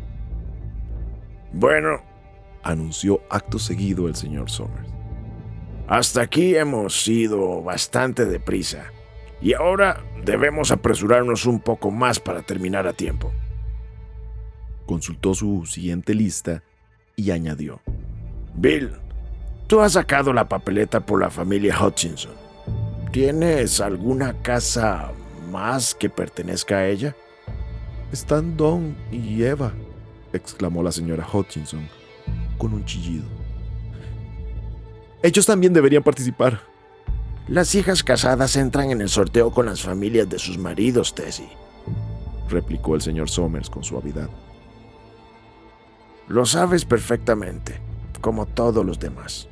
Bueno, 1.51 2.01
anunció 2.63 3.19
acto 3.29 3.60
seguido 3.60 4.08
el 4.08 4.15
señor 4.15 4.49
Somers. 4.49 4.98
Hasta 5.89 6.21
aquí 6.21 6.56
hemos 6.56 7.08
ido 7.08 7.63
bastante 7.63 8.25
deprisa 8.25 8.91
y 9.41 9.54
ahora 9.54 10.06
debemos 10.23 10.69
apresurarnos 10.69 11.47
un 11.47 11.60
poco 11.60 11.89
más 11.89 12.19
para 12.19 12.43
terminar 12.43 12.86
a 12.86 12.93
tiempo. 12.93 13.32
Consultó 14.86 15.34
su 15.34 15.65
siguiente 15.65 16.13
lista 16.13 16.62
y 17.15 17.32
añadió, 17.32 17.82
Bill, 18.54 18.91
tú 19.65 19.82
has 19.82 19.93
sacado 19.93 20.32
la 20.32 20.47
papeleta 20.47 20.99
por 20.99 21.21
la 21.21 21.32
familia 21.32 21.75
Hutchinson. 21.84 22.34
¿Tienes 23.12 23.82
alguna 23.82 24.39
casa 24.43 25.12
más 25.49 25.95
que 25.95 26.08
pertenezca 26.08 26.78
a 26.78 26.88
ella? 26.88 27.15
Están 28.12 28.56
Don 28.56 28.95
y 29.12 29.41
Eva, 29.41 29.73
exclamó 30.34 30.84
la 30.84 30.91
señora 30.91 31.28
Hutchinson 31.34 31.89
con 32.60 32.75
un 32.75 32.86
chillido. 32.86 33.38
Ellos 35.21 35.45
también 35.45 35.73
deberían 35.73 36.03
participar. 36.03 36.62
Las 37.47 37.75
hijas 37.75 38.03
casadas 38.03 38.55
entran 38.55 38.91
en 38.91 39.01
el 39.01 39.10
sorteo 39.10 39.51
con 39.51 39.65
las 39.65 39.82
familias 39.82 40.29
de 40.29 40.39
sus 40.39 40.58
maridos, 40.58 41.13
Tessie, 41.15 41.49
replicó 42.47 42.95
el 42.95 43.01
señor 43.01 43.29
Somers 43.29 43.69
con 43.69 43.84
suavidad. 43.84 44.29
Lo 46.27 46.45
sabes 46.45 46.86
perfectamente, 46.86 47.79
como 48.21 48.45
todos 48.45 48.86
los 48.86 48.99
demás. 48.99 49.47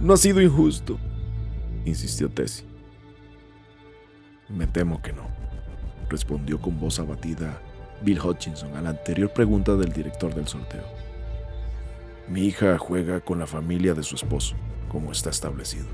No 0.00 0.14
ha 0.14 0.16
sido 0.16 0.40
injusto, 0.40 0.98
insistió 1.84 2.30
Tessie. 2.30 2.66
Me 4.48 4.66
temo 4.66 5.00
que 5.02 5.12
no, 5.12 5.28
respondió 6.08 6.60
con 6.60 6.80
voz 6.80 6.98
abatida 6.98 7.60
Bill 8.02 8.20
Hutchinson 8.20 8.74
a 8.76 8.82
la 8.82 8.90
anterior 8.90 9.30
pregunta 9.32 9.76
del 9.76 9.92
director 9.92 10.34
del 10.34 10.48
sorteo. 10.48 11.03
Mi 12.28 12.46
hija 12.46 12.78
juega 12.78 13.20
con 13.20 13.38
la 13.38 13.46
familia 13.46 13.94
de 13.94 14.02
su 14.02 14.14
esposo, 14.14 14.56
como 14.88 15.12
está 15.12 15.30
establecido, 15.30 15.86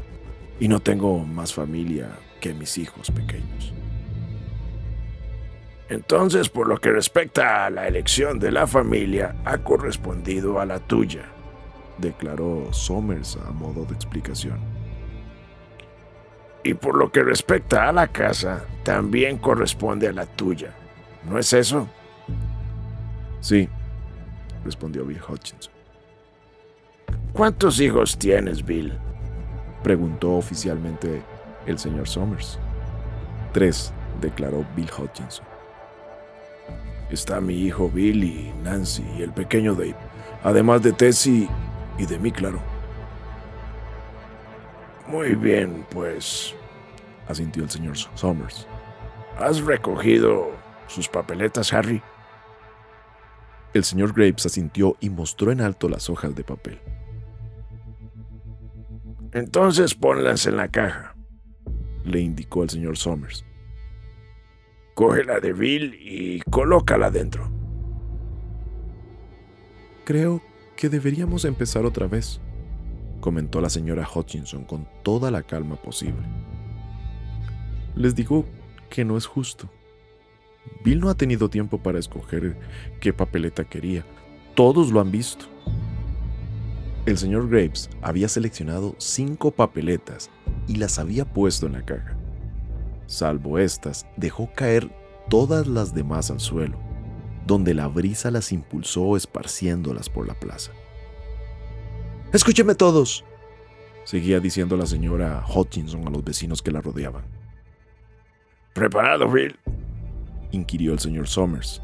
y 0.61 0.69
no 0.69 0.81
tengo 0.81 1.19
más 1.19 1.53
familia 1.53 2.11
que 2.40 2.55
mis 2.55 2.79
hijos 2.79 3.11
pequeños. 3.11 3.75
Entonces, 5.88 6.49
por 6.49 6.69
lo 6.69 6.79
que 6.79 6.93
respecta 6.93 7.66
a 7.66 7.71
la 7.71 7.88
elección 7.88 8.38
de 8.38 8.53
la 8.53 8.69
familia, 8.69 9.35
ha 9.45 9.59
correspondido 9.59 10.61
a 10.61 10.64
la 10.64 10.79
tuya, 10.79 11.25
declaró 11.99 12.73
Somers 12.73 13.37
a 13.37 13.51
modo 13.51 13.85
de 13.85 13.95
explicación. 13.95 14.61
Y 16.62 16.75
por 16.75 16.95
lo 16.95 17.11
que 17.11 17.25
respecta 17.25 17.88
a 17.88 17.93
la 17.93 18.07
casa, 18.07 18.64
también 18.85 19.38
corresponde 19.38 20.07
a 20.07 20.12
la 20.12 20.27
tuya. 20.27 20.75
¿No 21.29 21.38
es 21.38 21.53
eso? 21.53 21.88
Sí, 23.40 23.69
respondió 24.64 25.05
Bill 25.05 25.21
Hutchinson. 25.27 25.80
¿Cuántos 27.33 27.81
hijos 27.81 28.19
tienes, 28.19 28.64
Bill? 28.64 28.93
preguntó 29.83 30.33
oficialmente 30.33 31.23
el 31.66 31.79
señor 31.79 32.09
Somers. 32.09 32.59
Tres, 33.53 33.93
declaró 34.21 34.66
Bill 34.77 34.90
Hutchinson. 34.90 35.47
está 37.11 37.40
mi 37.40 37.55
hijo 37.55 37.88
Bill 37.88 38.25
y 38.25 38.53
Nancy 38.62 39.05
y 39.19 39.23
el 39.23 39.33
pequeño 39.33 39.75
Dave, 39.75 39.97
además 40.43 40.83
de 40.83 40.93
Tessie 40.93 41.49
y 41.99 42.07
de 42.07 42.19
mí, 42.19 42.31
claro. 42.31 42.61
Muy 45.07 45.35
bien, 45.35 45.87
pues, 45.90 46.55
asintió 47.29 47.62
el 47.62 47.71
señor 47.71 47.97
Somers. 47.97 48.66
¿Has 49.38 49.61
recogido 49.62 50.51
sus 50.87 51.09
papeletas, 51.09 51.73
Harry? 51.73 52.03
El 53.73 53.85
señor 53.85 54.12
Graves 54.12 54.47
asintió 54.47 54.97
y 55.01 55.11
mostró 55.11 55.53
en 55.53 55.61
alto 55.61 55.88
las 55.88 56.11
hojas 56.11 56.35
de 56.35 56.45
papel. 56.45 56.81
Entonces 59.33 59.95
ponlas 59.95 60.47
en 60.47 60.57
la 60.57 60.69
caja, 60.69 61.14
le 62.05 62.21
indicó 62.21 62.64
el 62.64 62.71
señor 62.71 62.97
Somers. 62.97 63.45
Coge 64.95 65.25
la 65.25 65.38
de 65.38 65.53
Bill 65.53 65.95
y 66.01 66.40
colócala 66.51 67.11
dentro. 67.11 67.49
Creo 70.05 70.43
que 70.77 70.88
deberíamos 70.88 71.45
empezar 71.45 71.85
otra 71.85 72.09
vez, 72.09 72.40
comentó 73.21 73.61
la 73.61 73.71
señora 73.71 74.09
Hutchinson 74.12 74.64
con 74.64 74.88
toda 75.05 75.31
la 75.31 75.43
calma 75.43 75.77
posible. 75.77 76.23
Les 77.95 78.16
digo 78.16 78.47
que 78.88 79.05
no 79.05 79.16
es 79.16 79.27
justo. 79.27 79.71
Bill 80.85 81.01
no 81.01 81.09
ha 81.09 81.14
tenido 81.14 81.49
tiempo 81.49 81.79
para 81.79 82.01
escoger 82.01 82.59
qué 83.01 83.12
papeleta 83.12 83.64
quería. 83.64 84.05
Todos 84.55 84.90
lo 84.90 85.01
han 85.01 85.12
visto. 85.12 85.47
El 87.06 87.16
señor 87.16 87.48
Graves 87.48 87.88
había 88.02 88.28
seleccionado 88.28 88.94
cinco 88.98 89.50
papeletas 89.50 90.30
y 90.68 90.76
las 90.76 90.98
había 90.98 91.24
puesto 91.24 91.66
en 91.66 91.72
la 91.72 91.84
caja. 91.84 92.14
Salvo 93.06 93.58
estas, 93.58 94.06
dejó 94.16 94.52
caer 94.54 94.90
todas 95.30 95.66
las 95.66 95.94
demás 95.94 96.30
al 96.30 96.40
suelo, 96.40 96.78
donde 97.46 97.72
la 97.72 97.88
brisa 97.88 98.30
las 98.30 98.52
impulsó 98.52 99.16
esparciéndolas 99.16 100.10
por 100.10 100.28
la 100.28 100.34
plaza. 100.34 100.72
Escúcheme 102.34 102.74
todos, 102.74 103.24
seguía 104.04 104.38
diciendo 104.38 104.76
la 104.76 104.86
señora 104.86 105.42
Hutchinson 105.54 106.06
a 106.06 106.10
los 106.10 106.22
vecinos 106.22 106.60
que 106.60 106.70
la 106.70 106.82
rodeaban. 106.82 107.24
¿Preparado, 108.74 109.28
Bill? 109.30 109.58
inquirió 110.52 110.92
el 110.92 110.98
señor 110.98 111.26
Somers. 111.28 111.82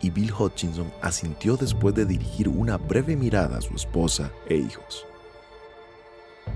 Y 0.00 0.10
Bill 0.10 0.32
Hutchinson 0.32 0.90
asintió 1.02 1.56
después 1.56 1.94
de 1.94 2.06
dirigir 2.06 2.48
una 2.48 2.78
breve 2.78 3.16
mirada 3.16 3.58
a 3.58 3.60
su 3.60 3.74
esposa 3.74 4.32
e 4.48 4.56
hijos. 4.56 5.06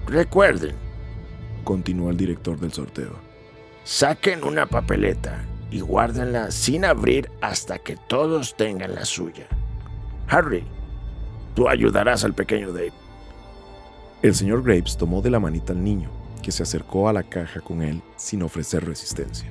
Recuerden, 0.07 0.75
continuó 1.63 2.11
el 2.11 2.17
director 2.17 2.59
del 2.59 2.73
sorteo, 2.73 3.13
saquen 3.85 4.45
una 4.45 4.67
papeleta 4.67 5.45
y 5.71 5.81
guárdenla 5.81 6.51
sin 6.51 6.85
abrir 6.85 7.31
hasta 7.41 7.79
que 7.79 7.97
todos 8.09 8.57
tengan 8.57 8.95
la 8.95 9.05
suya. 9.05 9.47
Harry, 10.29 10.65
tú 11.55 11.69
ayudarás 11.69 12.25
al 12.25 12.35
pequeño 12.35 12.73
Dave. 12.73 12.93
El 14.23 14.35
señor 14.35 14.63
Graves 14.63 14.97
tomó 14.97 15.21
de 15.21 15.31
la 15.31 15.41
manita 15.41 15.73
al 15.73 15.85
niño, 15.85 16.11
que 16.43 16.53
se 16.53 16.63
acercó 16.63 17.09
a 17.09 17.13
la 17.13 17.23
caja 17.23 17.61
con 17.61 17.83
él 17.83 18.03
sin 18.17 18.43
ofrecer 18.43 18.85
resistencia. 18.87 19.51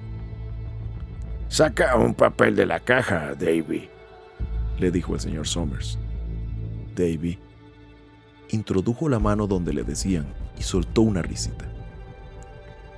Saca 1.53 1.95
un 1.97 2.15
papel 2.15 2.55
de 2.55 2.65
la 2.65 2.79
caja, 2.79 3.35
Davy, 3.35 3.87
le 4.79 4.89
dijo 4.89 5.13
el 5.13 5.19
señor 5.19 5.45
Somers. 5.45 5.99
Davy 6.95 7.37
introdujo 8.49 9.07
la 9.07 9.19
mano 9.19 9.45
donde 9.45 9.71
le 9.71 9.83
decían 9.83 10.25
y 10.57 10.63
soltó 10.63 11.03
una 11.03 11.21
risita. 11.21 11.71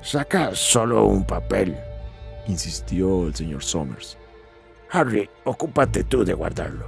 Saca 0.02 0.56
solo 0.56 1.06
un 1.06 1.26
papel, 1.26 1.76
insistió 2.48 3.28
el 3.28 3.36
señor 3.36 3.62
Somers. 3.62 4.18
Harry, 4.90 5.30
ocúpate 5.44 6.06
tú 6.06 6.24
de 6.24 6.34
guardarlo. 6.34 6.86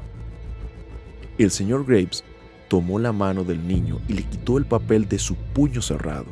El 1.38 1.52
señor 1.52 1.86
Graves 1.86 2.24
tomó 2.70 2.98
la 2.98 3.12
mano 3.12 3.44
del 3.44 3.68
niño 3.68 4.00
y 4.08 4.14
le 4.14 4.24
quitó 4.24 4.58
el 4.58 4.66
papel 4.66 5.10
de 5.10 5.20
su 5.20 5.36
puño 5.36 5.82
cerrado. 5.82 6.28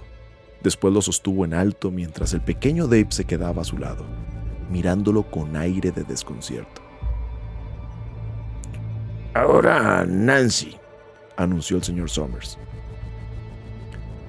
Después 0.64 0.94
lo 0.94 1.02
sostuvo 1.02 1.44
en 1.44 1.56
alto 1.56 1.92
mientras 1.92 2.32
el 2.34 2.40
pequeño 2.40 2.88
Dave 2.88 3.08
se 3.10 3.26
quedaba 3.26 3.64
a 3.64 3.66
su 3.66 3.78
lado 3.78 4.06
mirándolo 4.70 5.24
con 5.24 5.56
aire 5.56 5.92
de 5.92 6.04
desconcierto. 6.04 6.82
Ahora 9.34 10.06
Nancy, 10.08 10.78
anunció 11.38 11.78
el 11.78 11.84
señor 11.84 12.10
Somers. 12.10 12.58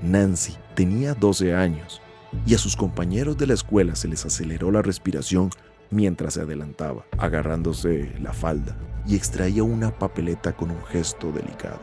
Nancy 0.02 0.54
tenía 0.74 1.14
12 1.14 1.54
años 1.54 2.02
y 2.44 2.54
a 2.54 2.58
sus 2.58 2.76
compañeros 2.76 3.38
de 3.38 3.46
la 3.46 3.54
escuela 3.54 3.94
se 3.94 4.08
les 4.08 4.24
aceleró 4.26 4.70
la 4.70 4.82
respiración 4.82 5.50
mientras 5.90 6.34
se 6.34 6.42
adelantaba, 6.42 7.06
agarrándose 7.18 8.12
la 8.20 8.32
falda 8.32 8.76
y 9.06 9.14
extraía 9.14 9.62
una 9.62 9.96
papeleta 9.96 10.52
con 10.54 10.70
un 10.70 10.84
gesto 10.86 11.30
delicado. 11.32 11.80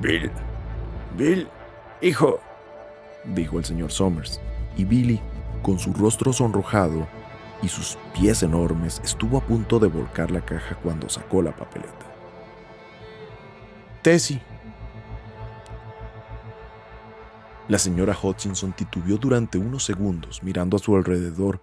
Bill, 0.00 0.30
Bill, 1.16 1.46
hijo, 2.02 2.40
dijo 3.24 3.58
el 3.58 3.64
señor 3.64 3.92
Somers, 3.92 4.40
y 4.76 4.84
Billy 4.84 5.20
con 5.62 5.78
su 5.78 5.92
rostro 5.92 6.32
sonrojado 6.32 7.06
y 7.62 7.68
sus 7.68 7.98
pies 8.14 8.42
enormes, 8.42 9.00
estuvo 9.04 9.38
a 9.38 9.40
punto 9.40 9.78
de 9.78 9.88
volcar 9.88 10.30
la 10.30 10.40
caja 10.40 10.76
cuando 10.76 11.08
sacó 11.08 11.42
la 11.42 11.54
papeleta. 11.54 12.06
Tessie. 14.02 14.40
La 17.68 17.78
señora 17.78 18.16
Hutchinson 18.20 18.72
titubeó 18.72 19.16
durante 19.18 19.58
unos 19.58 19.84
segundos 19.84 20.42
mirando 20.42 20.76
a 20.76 20.80
su 20.80 20.96
alrededor 20.96 21.62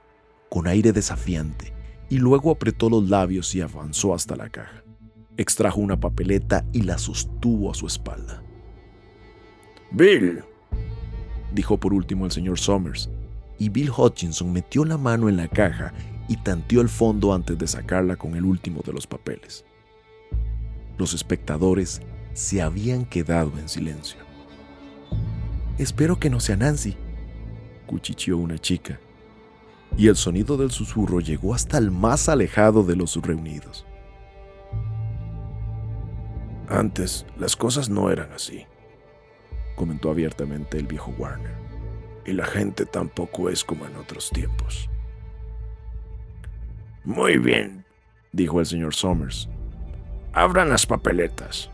con 0.50 0.68
aire 0.68 0.94
desafiante 0.94 1.74
y 2.10 2.20
luego 2.20 2.52
apretó 2.52 2.90
los 2.90 3.10
labios 3.10 3.54
y 3.56 3.62
avanzó 3.62 4.14
hasta 4.14 4.36
la 4.36 4.50
caja. 4.50 4.84
Extrajo 5.36 5.82
una 5.82 6.00
papeleta 6.00 6.66
y 6.72 6.84
la 6.84 6.98
sostuvo 6.98 7.70
a 7.70 7.74
su 7.74 7.88
espalda. 7.88 8.42
Bill, 9.92 10.44
dijo 11.54 11.78
por 11.78 11.94
último 11.94 12.26
el 12.26 12.32
señor 12.32 12.58
Somers, 12.60 13.10
y 13.60 13.70
Bill 13.70 13.92
Hutchinson 13.96 14.52
metió 14.52 14.86
la 14.86 14.98
mano 14.98 15.30
en 15.30 15.38
la 15.38 15.48
caja 15.48 15.94
y 16.28 16.38
tanteó 16.38 16.82
el 16.82 16.90
fondo 16.90 17.34
antes 17.34 17.58
de 17.58 17.68
sacarla 17.68 18.16
con 18.16 18.36
el 18.36 18.46
último 18.46 18.82
de 18.86 18.94
los 18.94 19.08
papeles. 19.08 19.66
Los 20.98 21.14
espectadores 21.14 22.02
se 22.34 22.62
habían 22.62 23.06
quedado 23.06 23.58
en 23.58 23.70
silencio. 23.70 24.20
Espero 25.78 26.20
que 26.20 26.30
no 26.30 26.40
sea 26.40 26.58
Nancy, 26.58 26.96
cuchicheó 27.86 28.38
una 28.38 28.58
chica, 28.58 29.00
y 29.96 30.08
el 30.08 30.16
sonido 30.16 30.58
del 30.58 30.72
susurro 30.72 31.20
llegó 31.20 31.54
hasta 31.54 31.78
el 31.78 31.92
más 31.92 32.30
alejado 32.30 32.84
de 32.84 32.96
los 32.96 33.16
reunidos. 33.16 33.86
Antes 36.68 37.26
las 37.38 37.56
cosas 37.56 37.90
no 37.90 38.12
eran 38.12 38.32
así, 38.34 38.66
comentó 39.76 40.10
abiertamente 40.10 40.78
el 40.78 40.88
viejo 40.88 41.14
Warner 41.18 41.67
y 42.28 42.34
la 42.34 42.46
gente 42.46 42.86
tampoco 42.86 43.50
es 43.50 43.64
como 43.64 43.86
en 43.86 43.96
otros 43.96 44.30
tiempos. 44.30 44.90
Muy 47.06 47.38
bien, 47.38 47.86
dijo 48.34 48.60
el 48.60 48.66
señor 48.66 48.94
Somers. 48.94 49.50
Abran 50.34 50.70
las 50.70 50.86
papeletas. 50.86 51.72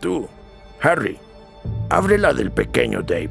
Tú, 0.00 0.26
Harry, 0.80 1.18
abre 1.90 2.16
la 2.16 2.32
del 2.32 2.50
pequeño 2.50 3.02
Dave. 3.02 3.30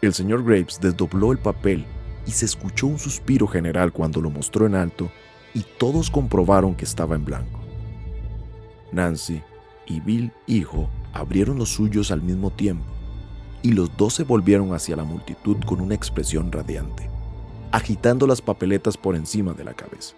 El 0.00 0.14
señor 0.14 0.44
Graves 0.44 0.78
desdobló 0.80 1.32
el 1.32 1.38
papel 1.38 1.84
y 2.24 2.30
se 2.30 2.44
escuchó 2.44 2.86
un 2.86 2.98
suspiro 2.98 3.48
general 3.48 3.92
cuando 3.92 4.20
lo 4.20 4.30
mostró 4.30 4.66
en 4.66 4.76
alto 4.76 5.10
y 5.52 5.64
todos 5.78 6.10
comprobaron 6.10 6.76
que 6.76 6.84
estaba 6.84 7.16
en 7.16 7.24
blanco. 7.24 7.60
Nancy 8.92 9.42
y 9.86 9.98
Bill, 9.98 10.32
hijo, 10.46 10.88
abrieron 11.12 11.58
los 11.58 11.70
suyos 11.70 12.12
al 12.12 12.22
mismo 12.22 12.50
tiempo 12.50 12.99
y 13.62 13.72
los 13.72 13.96
dos 13.96 14.14
se 14.14 14.24
volvieron 14.24 14.74
hacia 14.74 14.96
la 14.96 15.04
multitud 15.04 15.56
con 15.64 15.80
una 15.80 15.94
expresión 15.94 16.50
radiante, 16.50 17.08
agitando 17.72 18.26
las 18.26 18.40
papeletas 18.40 18.96
por 18.96 19.16
encima 19.16 19.52
de 19.52 19.64
la 19.64 19.74
cabeza. 19.74 20.14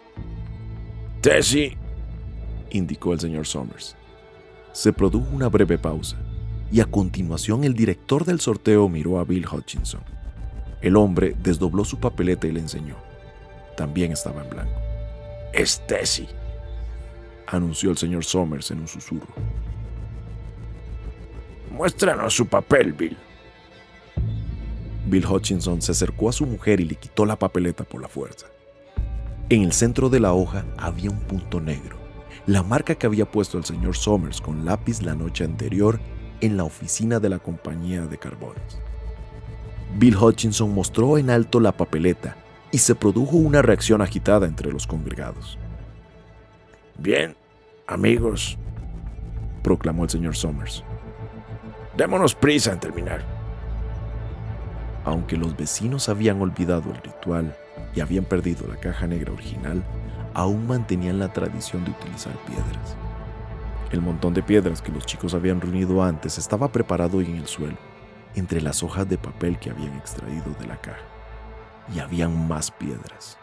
Tessie, 1.21 1.77
indicó 2.71 3.13
el 3.13 3.21
señor 3.21 3.47
Somers. 3.47 3.97
Se 4.73 4.93
produjo 4.93 5.29
una 5.33 5.49
breve 5.49 5.79
pausa 5.79 6.17
y 6.71 6.81
a 6.81 6.85
continuación 6.85 7.65
el 7.65 7.75
director 7.75 8.25
del 8.25 8.41
sorteo 8.41 8.89
miró 8.89 9.19
a 9.19 9.25
Bill 9.25 9.47
Hutchinson. 9.47 10.01
El 10.81 10.97
hombre 10.97 11.37
desdobló 11.43 11.85
su 11.85 12.01
papeleta 12.01 12.47
y 12.47 12.53
le 12.53 12.61
enseñó. 12.61 12.97
También 13.77 14.13
estaba 14.13 14.43
en 14.43 14.51
blanco. 14.51 14.81
Es 15.53 15.87
Tessie, 15.87 16.29
anunció 17.47 17.91
el 17.91 17.99
señor 17.99 18.25
Somers 18.25 18.71
en 18.71 18.81
un 18.81 18.89
susurro. 18.89 19.29
Muéstranos 21.71 22.35
su 22.35 22.47
papel, 22.47 22.93
Bill. 22.93 23.17
Bill 25.07 25.27
Hutchinson 25.27 25.83
se 25.83 25.93
acercó 25.93 26.29
a 26.29 26.33
su 26.33 26.47
mujer 26.47 26.81
y 26.81 26.85
le 26.85 26.95
quitó 26.95 27.27
la 27.27 27.39
papeleta 27.39 27.85
por 27.85 28.01
la 28.01 28.09
fuerza. 28.09 28.47
En 29.49 29.63
el 29.63 29.73
centro 29.73 30.09
de 30.09 30.21
la 30.21 30.33
hoja 30.33 30.65
había 30.79 31.11
un 31.11 31.21
punto 31.21 31.61
negro, 31.61 31.97
la 32.47 32.63
marca 32.63 32.95
que 32.95 33.07
había 33.07 33.31
puesto 33.31 33.59
el 33.59 33.65
señor 33.65 33.97
Somers 33.97 34.41
con 34.41 34.65
lápiz 34.65 35.03
la 35.03 35.15
noche 35.15 35.45
anterior 35.45 36.01
en 36.41 36.57
la 36.57 36.65
oficina 36.65 37.21
de 37.21 37.29
la 37.29 37.39
compañía 37.39 38.07
de 38.07 38.19
carbones. 38.19 38.81
Bill 39.99 40.17
Hutchinson 40.17 40.73
mostró 40.73 41.19
en 41.19 41.31
alto 41.31 41.61
la 41.61 41.73
papeleta 41.73 42.37
y 42.71 42.79
se 42.79 42.95
produjo 42.95 43.37
una 43.37 43.61
reacción 43.61 44.01
agitada 44.01 44.47
entre 44.47 44.73
los 44.73 44.87
congregados. 44.87 45.59
Bien, 46.97 47.37
amigos, 47.87 48.57
proclamó 49.63 50.05
el 50.05 50.11
señor 50.11 50.35
Somers. 50.35 50.83
Démonos 51.97 52.35
prisa 52.35 52.73
en 52.73 52.81
terminar. 52.81 53.42
Aunque 55.05 55.37
los 55.37 55.57
vecinos 55.57 56.09
habían 56.09 56.41
olvidado 56.41 56.91
el 56.91 57.03
ritual 57.03 57.57
y 57.95 58.01
habían 58.01 58.25
perdido 58.25 58.67
la 58.69 58.77
caja 58.77 59.07
negra 59.07 59.33
original, 59.33 59.83
aún 60.35 60.67
mantenían 60.67 61.19
la 61.19 61.33
tradición 61.33 61.85
de 61.85 61.91
utilizar 61.91 62.35
piedras. 62.47 62.97
El 63.91 64.01
montón 64.01 64.33
de 64.33 64.43
piedras 64.43 64.81
que 64.81 64.93
los 64.93 65.05
chicos 65.05 65.35
habían 65.35 65.61
reunido 65.61 66.03
antes 66.03 66.39
estaba 66.39 66.73
preparado 66.73 67.21
en 67.21 67.37
el 67.37 67.47
suelo, 67.47 67.77
entre 68.35 68.61
las 68.61 68.83
hojas 68.83 69.09
de 69.09 69.19
papel 69.19 69.59
que 69.59 69.71
habían 69.71 69.95
extraído 69.97 70.55
de 70.59 70.67
la 70.67 70.81
caja. 70.81 71.05
Y 71.95 71.99
habían 71.99 72.49
más 72.49 72.71
piedras. 72.71 73.37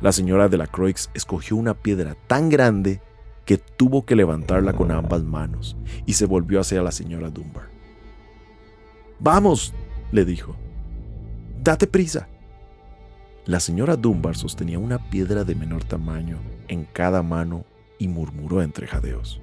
La 0.00 0.12
señora 0.12 0.48
de 0.48 0.56
la 0.56 0.66
Croix 0.66 1.10
escogió 1.14 1.56
una 1.56 1.74
piedra 1.74 2.16
tan 2.26 2.48
grande 2.48 3.00
que 3.44 3.58
tuvo 3.58 4.04
que 4.04 4.16
levantarla 4.16 4.72
con 4.72 4.90
ambas 4.90 5.22
manos 5.22 5.76
y 6.06 6.14
se 6.14 6.26
volvió 6.26 6.60
hacia 6.60 6.82
la 6.82 6.90
señora 6.90 7.30
Dunbar. 7.30 7.68
Vamos, 9.18 9.74
le 10.10 10.24
dijo. 10.24 10.56
Date 11.62 11.86
prisa. 11.86 12.26
La 13.44 13.60
señora 13.60 13.94
Dunbar 13.94 14.34
sostenía 14.34 14.78
una 14.78 15.10
piedra 15.10 15.44
de 15.44 15.54
menor 15.54 15.84
tamaño 15.84 16.38
en 16.68 16.86
cada 16.86 17.22
mano 17.22 17.66
y 17.98 18.08
murmuró 18.08 18.62
entre 18.62 18.86
jadeos. 18.86 19.42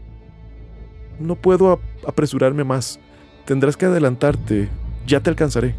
No 1.19 1.35
puedo 1.35 1.79
apresurarme 2.07 2.63
más. 2.63 2.99
Tendrás 3.45 3.77
que 3.77 3.85
adelantarte. 3.85 4.67
Ya 5.05 5.19
te 5.19 5.29
alcanzaré. 5.29 5.75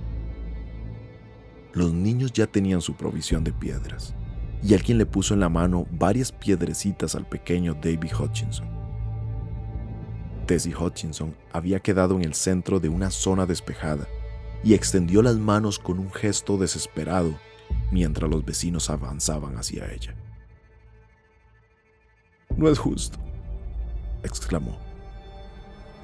Los 1.72 1.92
niños 1.92 2.33
ya 2.33 2.46
tenían 2.46 2.83
su 2.83 2.94
provisión 2.94 3.42
de 3.42 3.53
piedras, 3.53 4.14
y 4.62 4.74
alguien 4.74 4.98
le 4.98 5.07
puso 5.07 5.35
en 5.35 5.40
la 5.40 5.48
mano 5.48 5.87
varias 5.90 6.31
piedrecitas 6.31 7.16
al 7.16 7.27
pequeño 7.27 7.74
David 7.74 8.12
Hutchinson. 8.16 8.68
Tessie 10.46 10.74
Hutchinson 10.74 11.35
había 11.53 11.81
quedado 11.81 12.14
en 12.14 12.22
el 12.22 12.35
centro 12.35 12.79
de 12.79 12.88
una 12.88 13.11
zona 13.11 13.44
despejada 13.44 14.07
y 14.64 14.75
extendió 14.75 15.23
las 15.23 15.37
manos 15.37 15.79
con 15.79 15.99
un 15.99 16.11
gesto 16.11 16.57
desesperado 16.57 17.38
mientras 17.90 18.31
los 18.31 18.44
vecinos 18.44 18.90
avanzaban 18.90 19.57
hacia 19.57 19.92
ella. 19.92 20.14
No 22.57 22.68
es 22.68 22.79
justo, 22.79 23.18
exclamó 24.23 24.88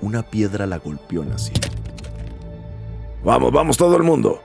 una 0.05 0.23
piedra 0.23 0.67
la 0.67 0.79
golpeó 0.79 1.23
en 1.23 1.31
la 1.31 1.39
sien. 1.39 1.57
Vamos, 3.25 3.53
vamos 3.53 3.77
todo 3.77 3.97
el 3.97 4.03
mundo, 4.03 4.43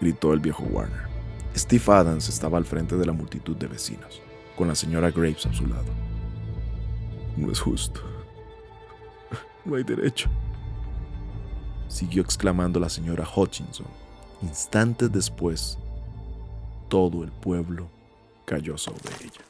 gritó 0.00 0.32
el 0.32 0.40
viejo 0.40 0.62
Warner. 0.64 1.10
Steve 1.56 1.82
Adams 1.88 2.28
estaba 2.28 2.58
al 2.58 2.64
frente 2.64 2.96
de 2.96 3.04
la 3.04 3.12
multitud 3.12 3.56
de 3.56 3.66
vecinos, 3.66 4.22
con 4.56 4.68
la 4.68 4.74
señora 4.74 5.10
Graves 5.10 5.46
a 5.46 5.52
su 5.52 5.66
lado. 5.66 5.92
No 7.36 7.50
es 7.50 7.60
justo. 7.60 8.00
No 9.64 9.76
hay 9.76 9.84
derecho. 9.84 10.28
Siguió 11.92 12.22
exclamando 12.22 12.80
la 12.80 12.88
señora 12.88 13.28
Hutchinson. 13.36 13.86
Instantes 14.40 15.12
después, 15.12 15.76
todo 16.88 17.22
el 17.22 17.30
pueblo 17.30 17.86
cayó 18.46 18.78
sobre 18.78 19.10
ella. 19.22 19.42